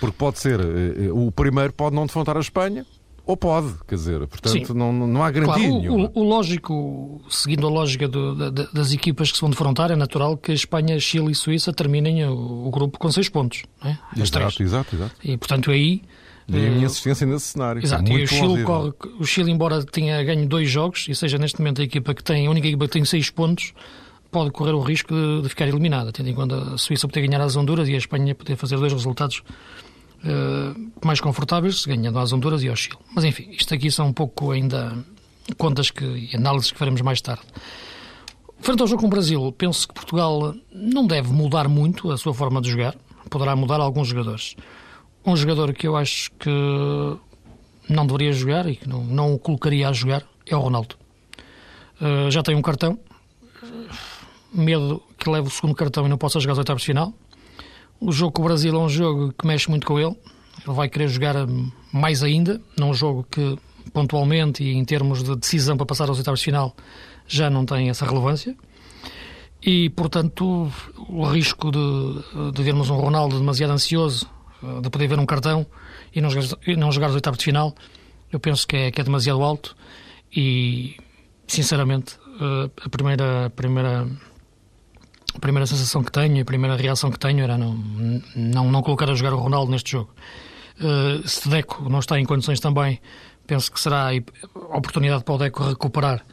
Porque 0.00 0.16
pode 0.16 0.38
ser, 0.38 0.60
eh, 0.60 1.06
eh, 1.06 1.10
o 1.10 1.32
primeiro 1.32 1.72
pode 1.72 1.96
não 1.96 2.06
defrontar 2.06 2.36
a 2.36 2.40
Espanha, 2.40 2.84
ou 3.28 3.36
pode, 3.36 3.74
quer 3.86 3.96
dizer, 3.96 4.26
portanto 4.26 4.72
não, 4.72 4.90
não 4.90 5.22
há 5.22 5.30
garantia 5.30 5.68
claro. 5.68 6.10
O, 6.14 6.20
o, 6.20 6.22
lógico, 6.22 7.20
seguindo 7.28 7.66
a 7.66 7.70
lógica 7.70 8.08
do, 8.08 8.34
da, 8.34 8.64
das 8.72 8.90
equipas 8.90 9.30
que 9.30 9.36
se 9.36 9.42
vão 9.42 9.50
defrontar, 9.50 9.90
é 9.90 9.96
natural 9.96 10.34
que 10.34 10.50
Espanha, 10.50 10.98
Chile 10.98 11.32
e 11.32 11.34
Suíça 11.34 11.70
terminem 11.70 12.24
o, 12.24 12.66
o 12.66 12.70
grupo 12.70 12.98
com 12.98 13.12
seis 13.12 13.28
pontos. 13.28 13.64
É? 13.84 13.98
exato, 14.16 14.62
exato, 14.62 14.96
exato. 14.96 15.14
E 15.22 15.36
portanto 15.36 15.70
aí... 15.70 16.00
E 16.48 16.56
a 16.56 16.70
minha 16.70 16.84
eh, 16.84 16.86
assistência 16.86 17.26
nesse 17.26 17.48
cenário. 17.48 17.84
Exato, 17.84 18.10
e 18.10 18.24
o 18.24 18.26
Chile, 18.26 18.64
corre, 18.64 18.92
o 19.20 19.26
Chile, 19.26 19.52
embora 19.52 19.84
tenha 19.84 20.24
ganho 20.24 20.48
dois 20.48 20.70
jogos, 20.70 21.04
e 21.06 21.14
seja 21.14 21.36
neste 21.36 21.58
momento 21.58 21.82
a 21.82 21.84
equipa 21.84 22.14
que 22.14 22.24
tem, 22.24 22.46
a 22.46 22.50
única 22.50 22.66
equipa 22.66 22.86
que 22.86 22.92
tem 22.92 23.04
seis 23.04 23.28
pontos, 23.28 23.74
pode 24.30 24.50
correr 24.52 24.72
o 24.72 24.80
risco 24.80 25.12
de, 25.12 25.42
de 25.42 25.48
ficar 25.50 25.68
eliminada, 25.68 26.12
tendo 26.12 26.30
em 26.30 26.34
conta 26.34 26.56
a 26.56 26.78
Suíça 26.78 27.06
poder 27.06 27.26
ganhar 27.26 27.42
as 27.42 27.56
Honduras 27.56 27.90
e 27.90 27.94
a 27.94 27.98
Espanha 27.98 28.34
poder 28.34 28.56
fazer 28.56 28.78
dois 28.78 28.94
resultados 28.94 29.42
uh, 30.24 30.90
mais 31.04 31.20
confortáveis, 31.20 31.84
ganhando 31.84 32.18
às 32.18 32.32
Honduras 32.32 32.62
e 32.62 32.68
ao 32.68 32.76
Chile. 32.76 32.98
Mas 33.14 33.24
enfim, 33.24 33.48
isto 33.50 33.74
aqui 33.74 33.90
são 33.90 34.08
um 34.08 34.12
pouco 34.12 34.50
ainda 34.50 34.96
contas 35.56 35.90
que, 35.90 36.04
e 36.04 36.36
análises 36.36 36.72
que 36.72 36.78
faremos 36.78 37.00
mais 37.00 37.20
tarde. 37.20 37.42
Frente 38.60 38.82
ao 38.82 38.88
jogo 38.88 39.02
com 39.02 39.06
o 39.06 39.10
Brasil, 39.10 39.52
penso 39.56 39.86
que 39.86 39.94
Portugal 39.94 40.54
não 40.72 41.06
deve 41.06 41.32
mudar 41.32 41.68
muito 41.68 42.10
a 42.10 42.16
sua 42.16 42.34
forma 42.34 42.60
de 42.60 42.70
jogar. 42.70 42.96
Poderá 43.30 43.54
mudar 43.54 43.80
alguns 43.80 44.08
jogadores. 44.08 44.56
Um 45.24 45.36
jogador 45.36 45.72
que 45.72 45.86
eu 45.86 45.96
acho 45.96 46.30
que 46.32 46.50
não 47.88 48.06
deveria 48.06 48.32
jogar 48.32 48.68
e 48.68 48.76
que 48.76 48.88
não, 48.88 49.04
não 49.04 49.34
o 49.34 49.38
colocaria 49.38 49.88
a 49.88 49.92
jogar 49.92 50.24
é 50.46 50.56
o 50.56 50.60
Ronaldo. 50.60 50.96
Uh, 52.00 52.30
já 52.30 52.42
tem 52.42 52.54
um 52.54 52.62
cartão. 52.62 52.98
Medo 54.52 55.02
que 55.18 55.28
leve 55.28 55.48
o 55.48 55.50
segundo 55.50 55.74
cartão 55.74 56.06
e 56.06 56.08
não 56.08 56.18
possa 56.18 56.40
jogar 56.40 56.52
as 56.52 56.58
oitavas 56.58 56.82
de 56.82 56.86
final. 56.86 57.12
O 58.00 58.12
jogo 58.12 58.32
com 58.32 58.42
o 58.42 58.44
Brasil 58.44 58.74
é 58.74 58.78
um 58.78 58.88
jogo 58.88 59.32
que 59.32 59.46
mexe 59.46 59.68
muito 59.68 59.86
com 59.86 59.98
ele. 59.98 60.16
Ele 60.66 60.74
vai 60.74 60.88
querer 60.88 61.08
jogar 61.08 61.34
mais 61.92 62.22
ainda, 62.22 62.60
num 62.78 62.94
jogo 62.94 63.26
que 63.30 63.58
pontualmente 63.92 64.62
e 64.62 64.74
em 64.74 64.84
termos 64.84 65.22
de 65.22 65.34
decisão 65.34 65.76
para 65.76 65.86
passar 65.86 66.08
aos 66.08 66.18
oitavos 66.18 66.40
de 66.40 66.44
final 66.44 66.76
já 67.26 67.50
não 67.50 67.64
tem 67.64 67.90
essa 67.90 68.06
relevância. 68.06 68.56
E, 69.62 69.90
portanto, 69.90 70.70
o 71.08 71.24
risco 71.24 71.70
de, 71.70 72.52
de 72.52 72.62
vermos 72.62 72.90
um 72.90 72.96
Ronaldo 72.96 73.38
demasiado 73.38 73.72
ansioso, 73.72 74.28
eh, 74.62 74.80
de 74.80 74.88
poder 74.88 75.08
ver 75.08 75.18
um 75.18 75.26
cartão 75.26 75.66
e 76.14 76.20
não 76.20 76.30
jogar, 76.30 76.48
não 76.76 76.92
jogar 76.92 77.08
os 77.08 77.14
oitavos 77.16 77.38
de 77.38 77.44
final, 77.44 77.74
eu 78.32 78.38
penso 78.38 78.66
que 78.66 78.76
é, 78.76 78.90
que 78.90 79.00
é 79.00 79.04
demasiado 79.04 79.42
alto 79.42 79.76
e, 80.34 80.96
sinceramente, 81.46 82.18
eh, 82.40 82.70
a 82.84 82.88
primeira, 82.88 83.46
a 83.46 83.50
primeira, 83.50 84.06
a 85.38 85.40
primeira 85.40 85.66
sensação 85.66 86.02
que 86.02 86.10
tenho, 86.10 86.42
a 86.42 86.44
primeira 86.44 86.76
reação 86.76 87.12
que 87.12 87.18
tenho 87.18 87.44
era 87.44 87.56
não, 87.56 87.74
não, 88.34 88.70
não 88.70 88.82
colocar 88.82 89.08
a 89.08 89.14
jogar 89.14 89.32
o 89.32 89.38
Ronaldo 89.38 89.70
neste 89.70 89.92
jogo. 89.92 90.12
Uh, 90.80 91.26
se 91.26 91.48
Deco 91.48 91.88
não 91.88 92.00
está 92.00 92.18
em 92.18 92.24
condições 92.24 92.58
também, 92.58 93.00
penso 93.46 93.70
que 93.70 93.80
será 93.80 94.10
a 94.10 94.76
oportunidade 94.76 95.22
para 95.22 95.34
o 95.34 95.38
Deco 95.38 95.62
recuperar 95.62 96.24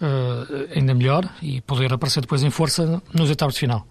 uh, 0.00 0.68
ainda 0.76 0.92
melhor 0.94 1.28
e 1.40 1.60
poder 1.60 1.92
aparecer 1.92 2.20
depois 2.22 2.42
em 2.42 2.50
força 2.50 3.00
nos 3.14 3.28
oitavos 3.28 3.54
de 3.54 3.60
final. 3.60 3.86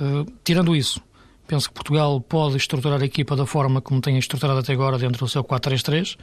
Uh, 0.00 0.26
tirando 0.42 0.74
isso, 0.74 1.00
penso 1.46 1.68
que 1.68 1.74
Portugal 1.74 2.20
pode 2.20 2.56
estruturar 2.56 3.00
a 3.00 3.04
equipa 3.04 3.36
da 3.36 3.46
forma 3.46 3.80
como 3.80 4.00
tem 4.00 4.18
estruturado 4.18 4.58
até 4.58 4.72
agora 4.72 4.98
dentro 4.98 5.24
do 5.24 5.28
seu 5.28 5.44
4-3-3, 5.44 6.18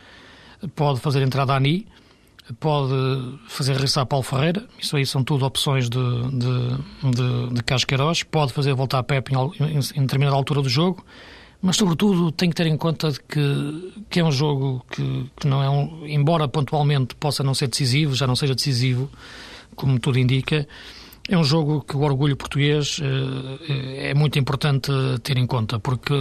pode 0.75 0.99
fazer 0.99 1.21
entrada 1.21 1.53
a 1.53 1.55
Ani, 1.55 1.87
pode 2.59 2.93
fazer 3.47 3.73
regressar 3.73 4.05
Paulo 4.05 4.23
Ferreira, 4.23 4.65
isso 4.79 4.95
aí 4.95 5.05
são 5.05 5.23
tudo 5.23 5.45
opções 5.45 5.89
de, 5.89 5.99
de, 5.99 7.11
de, 7.11 7.53
de 7.53 8.25
pode 8.25 8.53
fazer 8.53 8.73
voltar 8.73 8.99
a 8.99 9.03
Pepe 9.03 9.33
em, 9.33 9.37
em, 9.63 9.79
em 9.79 10.01
determinada 10.01 10.35
altura 10.35 10.61
do 10.61 10.69
jogo, 10.69 11.03
mas 11.61 11.77
sobretudo 11.77 12.31
tem 12.31 12.49
que 12.49 12.55
ter 12.55 12.65
em 12.65 12.77
conta 12.77 13.11
que, 13.11 13.93
que 14.09 14.19
é 14.19 14.23
um 14.23 14.31
jogo 14.31 14.83
que, 14.91 15.29
que 15.39 15.47
não 15.47 15.61
é 15.61 15.69
um, 15.69 16.05
embora 16.07 16.47
pontualmente 16.47 17.15
possa 17.15 17.43
não 17.43 17.53
ser 17.53 17.67
decisivo, 17.67 18.15
já 18.15 18.25
não 18.25 18.35
seja 18.35 18.55
decisivo, 18.55 19.09
como 19.75 19.99
tudo 19.99 20.17
indica, 20.17 20.67
é 21.29 21.37
um 21.37 21.43
jogo 21.43 21.81
que 21.81 21.95
o 21.95 22.01
orgulho 22.01 22.35
português 22.35 22.99
é, 23.69 24.09
é 24.09 24.13
muito 24.13 24.39
importante 24.39 24.91
ter 25.23 25.37
em 25.37 25.45
conta, 25.45 25.79
porque 25.79 26.13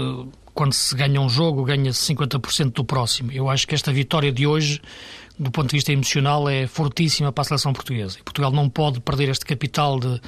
quando 0.60 0.74
se 0.74 0.94
ganha 0.94 1.18
um 1.18 1.28
jogo, 1.30 1.64
ganha-se 1.64 2.14
50% 2.14 2.74
do 2.74 2.84
próximo. 2.84 3.32
Eu 3.32 3.48
acho 3.48 3.66
que 3.66 3.74
esta 3.74 3.90
vitória 3.90 4.30
de 4.30 4.46
hoje, 4.46 4.78
do 5.38 5.50
ponto 5.50 5.70
de 5.70 5.76
vista 5.76 5.90
emocional, 5.90 6.46
é 6.50 6.66
fortíssima 6.66 7.32
para 7.32 7.40
a 7.40 7.44
seleção 7.46 7.72
portuguesa. 7.72 8.18
E 8.20 8.22
Portugal 8.22 8.52
não 8.52 8.68
pode 8.68 9.00
perder 9.00 9.30
este 9.30 9.46
capital 9.46 9.98
de, 9.98 10.20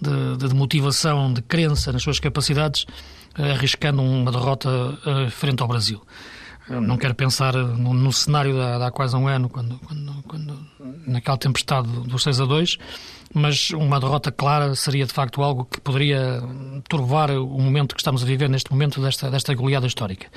de, 0.00 0.48
de 0.48 0.54
motivação, 0.54 1.32
de 1.32 1.42
crença 1.42 1.90
nas 1.90 2.04
suas 2.04 2.20
capacidades 2.20 2.86
arriscando 3.34 4.00
uma 4.00 4.30
derrota 4.30 4.68
uh, 4.68 5.28
frente 5.28 5.60
ao 5.60 5.66
Brasil. 5.66 6.00
Não 6.70 6.96
quero 6.96 7.14
pensar 7.14 7.52
no, 7.54 7.92
no 7.92 8.12
cenário 8.12 8.60
há 8.60 8.90
quase 8.92 9.16
um 9.16 9.26
ano, 9.26 9.48
quando, 9.48 9.78
quando, 9.80 10.22
quando, 10.22 10.66
naquela 11.06 11.36
tempestade 11.36 11.88
dos 11.88 12.22
6 12.22 12.40
a 12.40 12.44
2, 12.44 12.78
mas 13.34 13.70
uma 13.70 13.98
derrota 13.98 14.30
clara 14.30 14.74
seria 14.76 15.04
de 15.04 15.12
facto 15.12 15.42
algo 15.42 15.64
que 15.64 15.80
poderia 15.80 16.40
turvar 16.88 17.30
o 17.30 17.60
momento 17.60 17.94
que 17.94 18.00
estamos 18.00 18.22
a 18.22 18.26
viver 18.26 18.48
neste 18.48 18.70
momento 18.70 19.00
desta, 19.00 19.30
desta 19.30 19.52
goleada 19.54 19.86
histórica. 19.86 20.28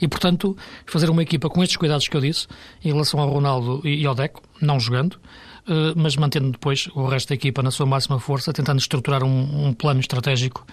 E, 0.00 0.08
portanto, 0.08 0.56
fazer 0.86 1.10
uma 1.10 1.22
equipa 1.22 1.50
com 1.50 1.62
estes 1.62 1.76
cuidados 1.76 2.08
que 2.08 2.16
eu 2.16 2.20
disse, 2.20 2.46
em 2.82 2.90
relação 2.92 3.20
ao 3.20 3.28
Ronaldo 3.28 3.86
e 3.86 4.04
ao 4.06 4.14
Deco, 4.14 4.42
não 4.60 4.80
jogando, 4.80 5.18
eh, 5.66 5.92
mas 5.94 6.16
mantendo 6.16 6.50
depois 6.50 6.88
o 6.94 7.06
resto 7.06 7.28
da 7.28 7.34
equipa 7.36 7.62
na 7.62 7.70
sua 7.70 7.86
máxima 7.86 8.18
força, 8.18 8.52
tentando 8.52 8.80
estruturar 8.80 9.22
um, 9.22 9.68
um 9.68 9.72
plano 9.72 10.00
estratégico 10.00 10.66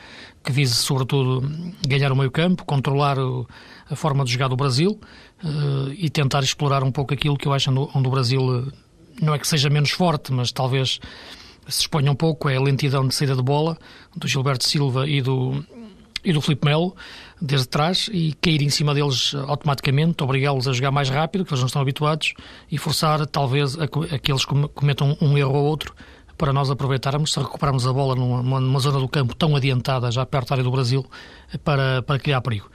que 0.43 0.51
vise, 0.51 0.73
sobretudo, 0.73 1.47
ganhar 1.88 2.12
o 2.12 2.15
meio-campo, 2.15 2.65
controlar 2.65 3.19
o, 3.19 3.47
a 3.89 3.95
forma 3.95 4.23
de 4.23 4.32
jogar 4.32 4.47
do 4.47 4.56
Brasil 4.56 4.99
uh, 5.43 5.91
e 5.97 6.10
tentar 6.10 6.41
explorar 6.41 6.84
um 6.84 6.91
pouco 6.91 7.13
aquilo 7.13 7.38
que 7.38 7.47
eu 7.47 7.54
acho 7.54 7.71
onde, 7.71 8.08
o 8.08 8.12
Brasil 8.12 8.67
eh, 8.67 8.71
não 9.21 9.34
é 9.34 9.39
que 9.39 9.47
seja 9.47 9.69
menos 9.69 9.91
forte, 9.91 10.32
mas 10.32 10.52
talvez 10.52 10.99
se 11.67 11.82
exponha 11.82 12.12
um 12.12 12.15
pouco, 12.15 12.49
é 12.49 12.58
a 12.58 12.62
lentidão 12.62 13.08
de 13.08 13.13
saída 13.15 13.36
de 13.36 13.41
bola 13.41 13.78
do 14.15 14.28
Gilberto 14.28 14.63
Silva 14.63 15.08
e 15.08 15.21
do, 15.21 15.63
e 16.23 16.34
do 16.34 16.41
Filipe 16.41 16.65
Melo 16.65 16.95
desde 17.41 17.67
trás 17.67 18.10
e 18.12 18.34
cair 18.41 18.62
em 18.62 18.69
cima 18.69 18.93
deles 18.93 19.34
automaticamente, 19.47 20.23
obrigá-los 20.23 20.67
a 20.67 20.73
jogar 20.73 20.91
mais 20.91 21.10
rápido, 21.10 21.45
que 21.45 21.52
eles 21.52 21.62
não 21.62 21.67
estão 21.67 21.82
habituados, 21.82 22.34
e 22.69 22.78
forçar 22.78 23.25
talvez 23.25 23.78
a, 23.80 23.86
a 23.86 24.19
que 24.19 24.32
eles 24.32 24.45
cometam 24.45 25.17
um 25.21 25.38
erro 25.38 25.54
ou 25.54 25.65
outro 25.65 25.95
para 26.38 26.54
nós 26.54 26.71
aproveitarmos, 26.71 27.34
se 27.34 27.39
recuperarmos 27.39 27.86
a 27.86 27.91
bola 27.91 28.15
numa, 28.15 28.62
numa, 28.62 28.80
zona 28.80 28.97
do 28.97 29.10
campo 29.10 29.36
tão 29.36 29.58
adiantada, 29.58 30.10
já 30.10 30.25
perto 30.25 30.49
da 30.49 30.56
área 30.56 30.63
do 30.63 30.71
Brasil, 30.71 31.06
para, 31.65 32.02
para 32.02 32.17
criar 32.17 32.39
perigo. 32.39 32.71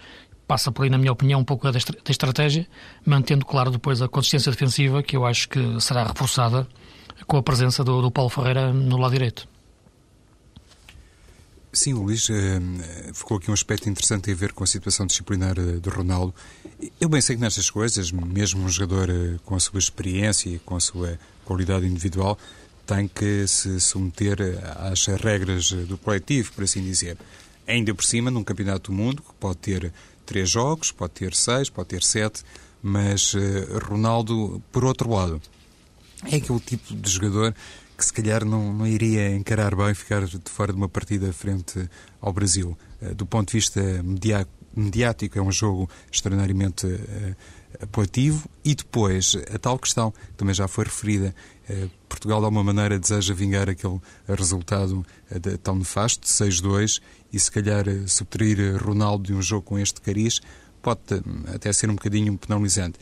Passa 0.46 0.70
por 0.70 0.84
aí, 0.84 0.90
na 0.90 0.98
minha 0.98 1.12
opinião, 1.12 1.40
um 1.40 1.44
pouco 1.44 1.70
da, 1.70 1.78
estratégia, 2.08 2.66
mantendo, 3.04 3.46
claro, 3.46 3.70
depois 3.70 4.02
a 4.02 4.08
consistência 4.08 4.52
defensiva, 4.52 5.02
que 5.02 5.16
eu 5.16 5.24
acho 5.24 5.48
que 5.48 5.80
será 5.80 6.04
reforçada 6.04 6.66
com 7.26 7.36
a 7.36 7.42
presença 7.42 7.82
do, 7.82 8.02
do 8.02 8.10
Paulo 8.10 8.28
Ferreira 8.28 8.72
no 8.72 8.98
lado 8.98 9.12
direito. 9.12 9.48
Sim, 11.74 11.94
Luís, 11.94 12.30
eh, 12.30 12.60
ficou 13.12 13.36
aqui 13.36 13.50
um 13.50 13.54
aspecto 13.54 13.90
interessante 13.90 14.30
a 14.30 14.34
ver 14.34 14.52
com 14.52 14.62
a 14.62 14.66
situação 14.66 15.06
disciplinar 15.06 15.58
eh, 15.58 15.80
de 15.80 15.88
Ronaldo. 15.90 16.32
Eu 17.00 17.08
bem 17.08 17.20
sei 17.20 17.34
que 17.34 17.42
nestas 17.42 17.68
coisas, 17.68 18.12
mesmo 18.12 18.62
um 18.62 18.68
jogador 18.68 19.10
eh, 19.10 19.40
com 19.44 19.56
a 19.56 19.60
sua 19.60 19.80
experiência 19.80 20.50
e 20.50 20.60
com 20.60 20.76
a 20.76 20.80
sua 20.80 21.18
qualidade 21.44 21.84
individual, 21.84 22.38
tem 22.86 23.08
que 23.08 23.44
se 23.48 23.80
submeter 23.80 24.38
às 24.78 25.06
regras 25.06 25.72
do 25.72 25.98
coletivo, 25.98 26.52
por 26.52 26.62
assim 26.62 26.80
dizer. 26.80 27.18
Ainda 27.66 27.92
por 27.92 28.04
cima, 28.04 28.30
num 28.30 28.44
campeonato 28.44 28.92
do 28.92 28.96
mundo, 28.96 29.20
que 29.20 29.34
pode 29.40 29.56
ter 29.56 29.92
três 30.24 30.50
jogos, 30.50 30.90
pode 30.90 31.12
ter 31.12 31.34
seis, 31.34 31.70
pode 31.70 31.88
ter 31.88 32.02
sete, 32.02 32.42
mas 32.82 33.34
Ronaldo, 33.88 34.62
por 34.70 34.84
outro 34.84 35.10
lado, 35.10 35.40
é 36.30 36.36
aquele 36.36 36.60
tipo 36.60 36.94
de 36.94 37.10
jogador 37.10 37.54
que 37.96 38.04
se 38.04 38.12
calhar 38.12 38.44
não, 38.44 38.72
não 38.72 38.86
iria 38.86 39.34
encarar 39.34 39.74
bem 39.74 39.94
ficar 39.94 40.24
de 40.26 40.50
fora 40.50 40.72
de 40.72 40.78
uma 40.78 40.88
partida 40.88 41.32
frente 41.32 41.88
ao 42.20 42.32
Brasil. 42.32 42.76
Eh, 43.00 43.14
do 43.14 43.24
ponto 43.24 43.48
de 43.48 43.58
vista 43.58 43.80
mediático, 44.76 45.38
é 45.38 45.42
um 45.42 45.52
jogo 45.52 45.88
extraordinariamente 46.10 46.86
uh, 46.86 47.36
apelativo. 47.80 48.48
E 48.64 48.74
depois, 48.74 49.36
a 49.52 49.58
tal 49.58 49.78
questão, 49.78 50.10
que 50.10 50.34
também 50.36 50.54
já 50.54 50.66
foi 50.66 50.84
referida, 50.84 51.34
Portugal 52.08 52.40
de 52.40 52.44
alguma 52.44 52.64
maneira 52.64 52.98
deseja 52.98 53.34
vingar 53.34 53.68
aquele 53.68 54.00
resultado 54.28 55.04
de, 55.30 55.56
tão 55.58 55.76
nefasto, 55.76 56.26
de 56.26 56.32
6-2, 56.32 57.00
e 57.32 57.40
se 57.40 57.50
calhar 57.50 57.88
uh, 57.88 58.08
subtrair 58.08 58.76
Ronaldo 58.82 59.24
de 59.24 59.34
um 59.34 59.42
jogo 59.42 59.62
com 59.62 59.78
este 59.78 60.00
cariz 60.00 60.40
pode 60.82 61.00
até 61.52 61.72
ser 61.72 61.88
um 61.88 61.94
bocadinho 61.94 62.36
penalizante. 62.36 62.98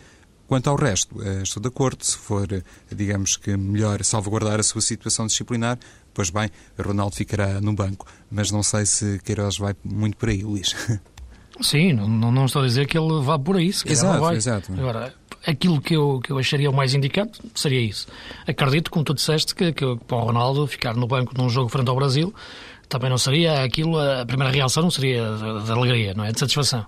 Quanto 0.46 0.68
ao 0.68 0.76
resto, 0.76 1.20
eh, 1.22 1.42
estou 1.42 1.62
de 1.62 1.68
acordo. 1.68 2.04
Se 2.04 2.16
for, 2.16 2.52
eh, 2.52 2.62
digamos 2.94 3.38
que, 3.38 3.56
melhor 3.56 4.04
salvaguardar 4.04 4.60
a 4.60 4.62
sua 4.62 4.82
situação 4.82 5.26
disciplinar, 5.26 5.78
pois 6.12 6.28
bem, 6.28 6.50
Ronaldo 6.78 7.16
ficará 7.16 7.58
no 7.60 7.72
banco. 7.72 8.06
Mas 8.30 8.50
não 8.50 8.62
sei 8.62 8.84
se 8.84 9.18
Queiroz 9.20 9.56
vai 9.56 9.74
muito 9.82 10.16
por 10.16 10.28
aí, 10.28 10.42
Luís. 10.42 10.76
Sim, 11.60 11.94
não, 11.94 12.30
não 12.30 12.44
estou 12.44 12.62
a 12.62 12.66
dizer 12.66 12.86
que 12.86 12.98
ele 12.98 13.22
vá 13.22 13.38
por 13.38 13.56
aí. 13.56 13.72
Se 13.72 13.88
exato, 13.90 14.20
vai. 14.20 14.36
exato. 14.36 14.72
Agora, 14.72 15.14
aquilo 15.46 15.80
que 15.80 15.94
eu, 15.94 16.20
que 16.22 16.30
eu 16.30 16.38
acharia 16.38 16.70
o 16.70 16.74
mais 16.74 16.94
indicado 16.94 17.32
seria 17.54 17.80
isso. 17.80 18.06
Acredito, 18.46 18.90
como 18.90 19.04
tu 19.04 19.14
disseste, 19.14 19.54
que, 19.54 19.72
que 19.72 19.96
para 20.06 20.16
o 20.16 20.20
Ronaldo 20.20 20.66
ficar 20.66 20.94
no 20.94 21.06
banco 21.06 21.32
num 21.36 21.48
jogo 21.48 21.68
frente 21.68 21.88
ao 21.88 21.96
Brasil 21.96 22.34
também 22.88 23.08
não 23.08 23.16
seria 23.16 23.64
aquilo, 23.64 23.98
a 23.98 24.26
primeira 24.26 24.52
reação 24.52 24.82
não 24.82 24.90
seria 24.90 25.24
de, 25.64 25.72
alegria, 25.72 26.12
não 26.14 26.24
é? 26.24 26.32
De 26.32 26.38
satisfação 26.38 26.86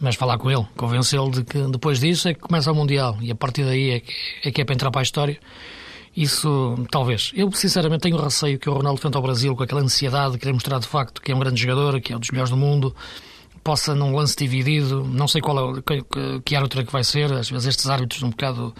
mas 0.00 0.14
falar 0.14 0.38
com 0.38 0.50
ele, 0.50 0.64
convencê-lo 0.76 1.30
de 1.30 1.42
que 1.42 1.58
depois 1.58 1.98
disso 1.98 2.28
é 2.28 2.34
que 2.34 2.40
começa 2.40 2.70
o 2.70 2.74
Mundial 2.74 3.18
e 3.20 3.32
a 3.32 3.34
partir 3.34 3.64
daí 3.64 3.90
é 3.90 4.00
que 4.00 4.14
é, 4.44 4.50
que 4.52 4.60
é 4.60 4.64
para 4.64 4.74
entrar 4.74 4.90
para 4.90 5.00
a 5.00 5.02
história. 5.02 5.38
Isso, 6.16 6.76
talvez. 6.90 7.32
Eu, 7.34 7.50
sinceramente, 7.52 8.02
tenho 8.02 8.16
receio 8.16 8.58
que 8.58 8.68
o 8.68 8.72
Ronaldo, 8.72 9.00
frente 9.00 9.16
ao 9.16 9.22
Brasil, 9.22 9.54
com 9.54 9.62
aquela 9.62 9.80
ansiedade 9.80 10.32
de 10.32 10.38
querer 10.38 10.52
mostrar 10.52 10.78
de 10.78 10.86
facto 10.86 11.20
que 11.20 11.30
é 11.30 11.34
um 11.34 11.38
grande 11.38 11.60
jogador, 11.60 12.00
que 12.00 12.12
é 12.12 12.16
um 12.16 12.18
dos 12.18 12.30
melhores 12.30 12.50
do 12.50 12.56
mundo, 12.56 12.94
possa, 13.62 13.94
num 13.94 14.14
lance 14.14 14.36
dividido, 14.36 15.04
não 15.04 15.28
sei 15.28 15.40
qual 15.40 15.78
é, 15.78 15.82
que, 15.82 16.40
que 16.44 16.56
árbitro 16.56 16.80
é 16.80 16.84
que 16.84 16.92
vai 16.92 17.04
ser, 17.04 17.32
às 17.32 17.50
vezes 17.50 17.66
estes 17.66 17.86
árbitros 17.86 18.22
um 18.22 18.30
bocado 18.30 18.74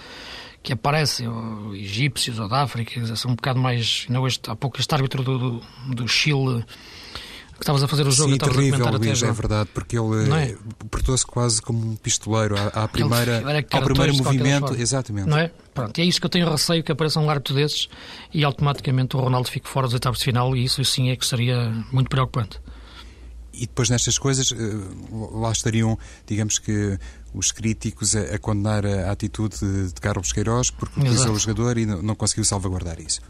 que 0.63 0.73
aparecem, 0.73 1.29
ou 1.29 1.75
egípcios 1.75 2.39
ou 2.39 2.49
da 2.49 2.63
África, 2.63 3.17
são 3.17 3.31
um 3.31 3.35
bocado 3.35 3.59
mais. 3.59 4.07
Não, 4.09 4.27
este, 4.27 4.51
há 4.51 4.57
pouco 4.57 4.79
este 4.81 4.93
árbitro 4.95 5.23
do, 5.23 5.39
do, 5.39 5.63
do 5.95 6.09
Chile 6.09 6.65
que 7.59 7.65
estavas 7.65 7.83
a 7.83 7.89
fazer 7.89 8.07
o 8.07 8.11
jogo 8.13 8.31
Sim, 8.31 8.39
terrível, 8.39 8.87
a 8.87 8.91
Luís, 8.91 9.21
é 9.21 9.33
verdade, 9.33 9.69
porque 9.75 9.99
ele 9.99 10.33
é? 10.33 10.57
portou-se 10.89 11.27
quase 11.27 11.61
como 11.61 11.91
um 11.91 11.97
pistoleiro 11.97 12.55
à, 12.57 12.85
à 12.85 12.89
primeira, 12.89 13.43
ao 13.73 13.83
primeiro 13.83 14.15
movimento. 14.15 14.75
Exatamente. 14.75 15.29
Não 15.29 15.39
é? 15.39 15.51
Pronto, 15.75 15.99
e 15.99 16.03
é 16.03 16.05
isso 16.05 16.21
que 16.21 16.27
eu 16.27 16.31
tenho 16.31 16.49
receio 16.49 16.85
que 16.85 16.93
apareça 16.93 17.19
um 17.19 17.29
árbitro 17.29 17.55
desses 17.55 17.89
e 18.33 18.45
automaticamente 18.45 19.17
o 19.17 19.21
Ronaldo 19.21 19.51
fique 19.51 19.69
fora 19.69 19.89
dos 19.89 19.95
oitavos 19.95 20.21
de 20.21 20.27
final 20.27 20.57
e 20.57 20.65
isso 20.65 20.85
sim 20.85 21.11
é 21.11 21.17
que 21.17 21.27
seria 21.27 21.73
muito 21.91 22.09
preocupante. 22.09 22.61
E 23.59 23.67
depois 23.67 23.91
nestas 23.91 24.17
coisas, 24.19 24.53
eh, 24.53 24.57
lá 25.33 25.51
estariam, 25.51 25.99
digamos 26.27 26.59
que, 26.59 26.97
os 27.35 27.53
críticos 27.53 28.17
a, 28.17 28.37
a 28.37 28.39
condenar 28.39 28.87
a, 28.87 29.11
atitude 29.11 29.59
de 29.59 30.01
Carlos 30.01 30.33
Queiroz 30.33 30.71
porque 30.71 31.01
utilizou 31.01 31.33
o 31.33 31.39
jogador 31.39 31.77
e 31.77 31.85
não, 31.85 32.03
não 32.03 32.15
conseguiu 32.15 32.45
salvaguardar 32.45 33.01
isso. 33.01 33.21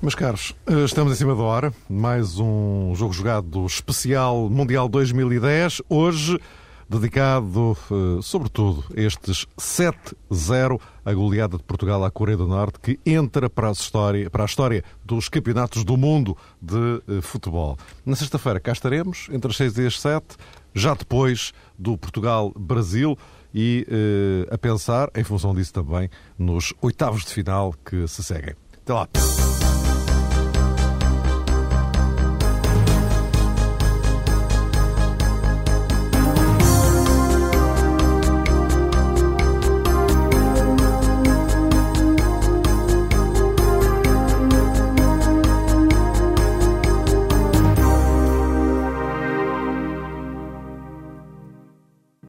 Meus 0.00 0.14
caros, 0.14 0.54
eh, 0.66 0.84
estamos 0.84 1.12
em 1.12 1.16
cima 1.16 1.34
da 1.34 1.42
hora. 1.42 1.74
Mais 1.88 2.38
um 2.38 2.94
jogo 2.94 3.12
jogado 3.12 3.66
especial 3.66 4.48
Mundial 4.48 4.88
2010. 4.88 5.82
Hoje 5.88 6.38
dedicado, 6.88 7.76
eh, 7.90 8.22
sobretudo, 8.22 8.84
a 8.96 9.00
estes 9.00 9.46
7-0, 9.58 10.80
a 11.04 11.12
goleada 11.12 11.56
de 11.58 11.62
Portugal 11.62 12.04
à 12.04 12.10
Coreia 12.10 12.36
do 12.36 12.46
Norte, 12.46 12.78
que 12.80 12.98
entra 13.04 13.50
para 13.50 13.68
a 13.68 13.72
história, 13.72 14.30
para 14.30 14.44
a 14.44 14.46
história 14.46 14.82
dos 15.04 15.28
campeonatos 15.28 15.84
do 15.84 15.96
mundo 15.96 16.36
de 16.60 17.02
eh, 17.08 17.20
futebol. 17.20 17.76
Na 18.06 18.16
sexta-feira 18.16 18.58
cá 18.58 18.72
estaremos, 18.72 19.28
entre 19.30 19.50
as 19.50 19.56
6 19.56 19.78
e 19.78 19.86
as 19.86 20.00
7, 20.00 20.24
já 20.74 20.94
depois 20.94 21.52
do 21.78 21.98
Portugal-Brasil 21.98 23.18
e 23.52 23.86
a 24.50 24.58
pensar, 24.58 25.08
em 25.16 25.24
função 25.24 25.54
disso 25.54 25.72
também, 25.72 26.10
nos 26.38 26.74
oitavos 26.82 27.24
de 27.24 27.32
final 27.32 27.74
que 27.84 28.06
se 28.06 28.22
seguem. 28.22 28.54
Até 28.84 28.92
lá. 28.92 29.08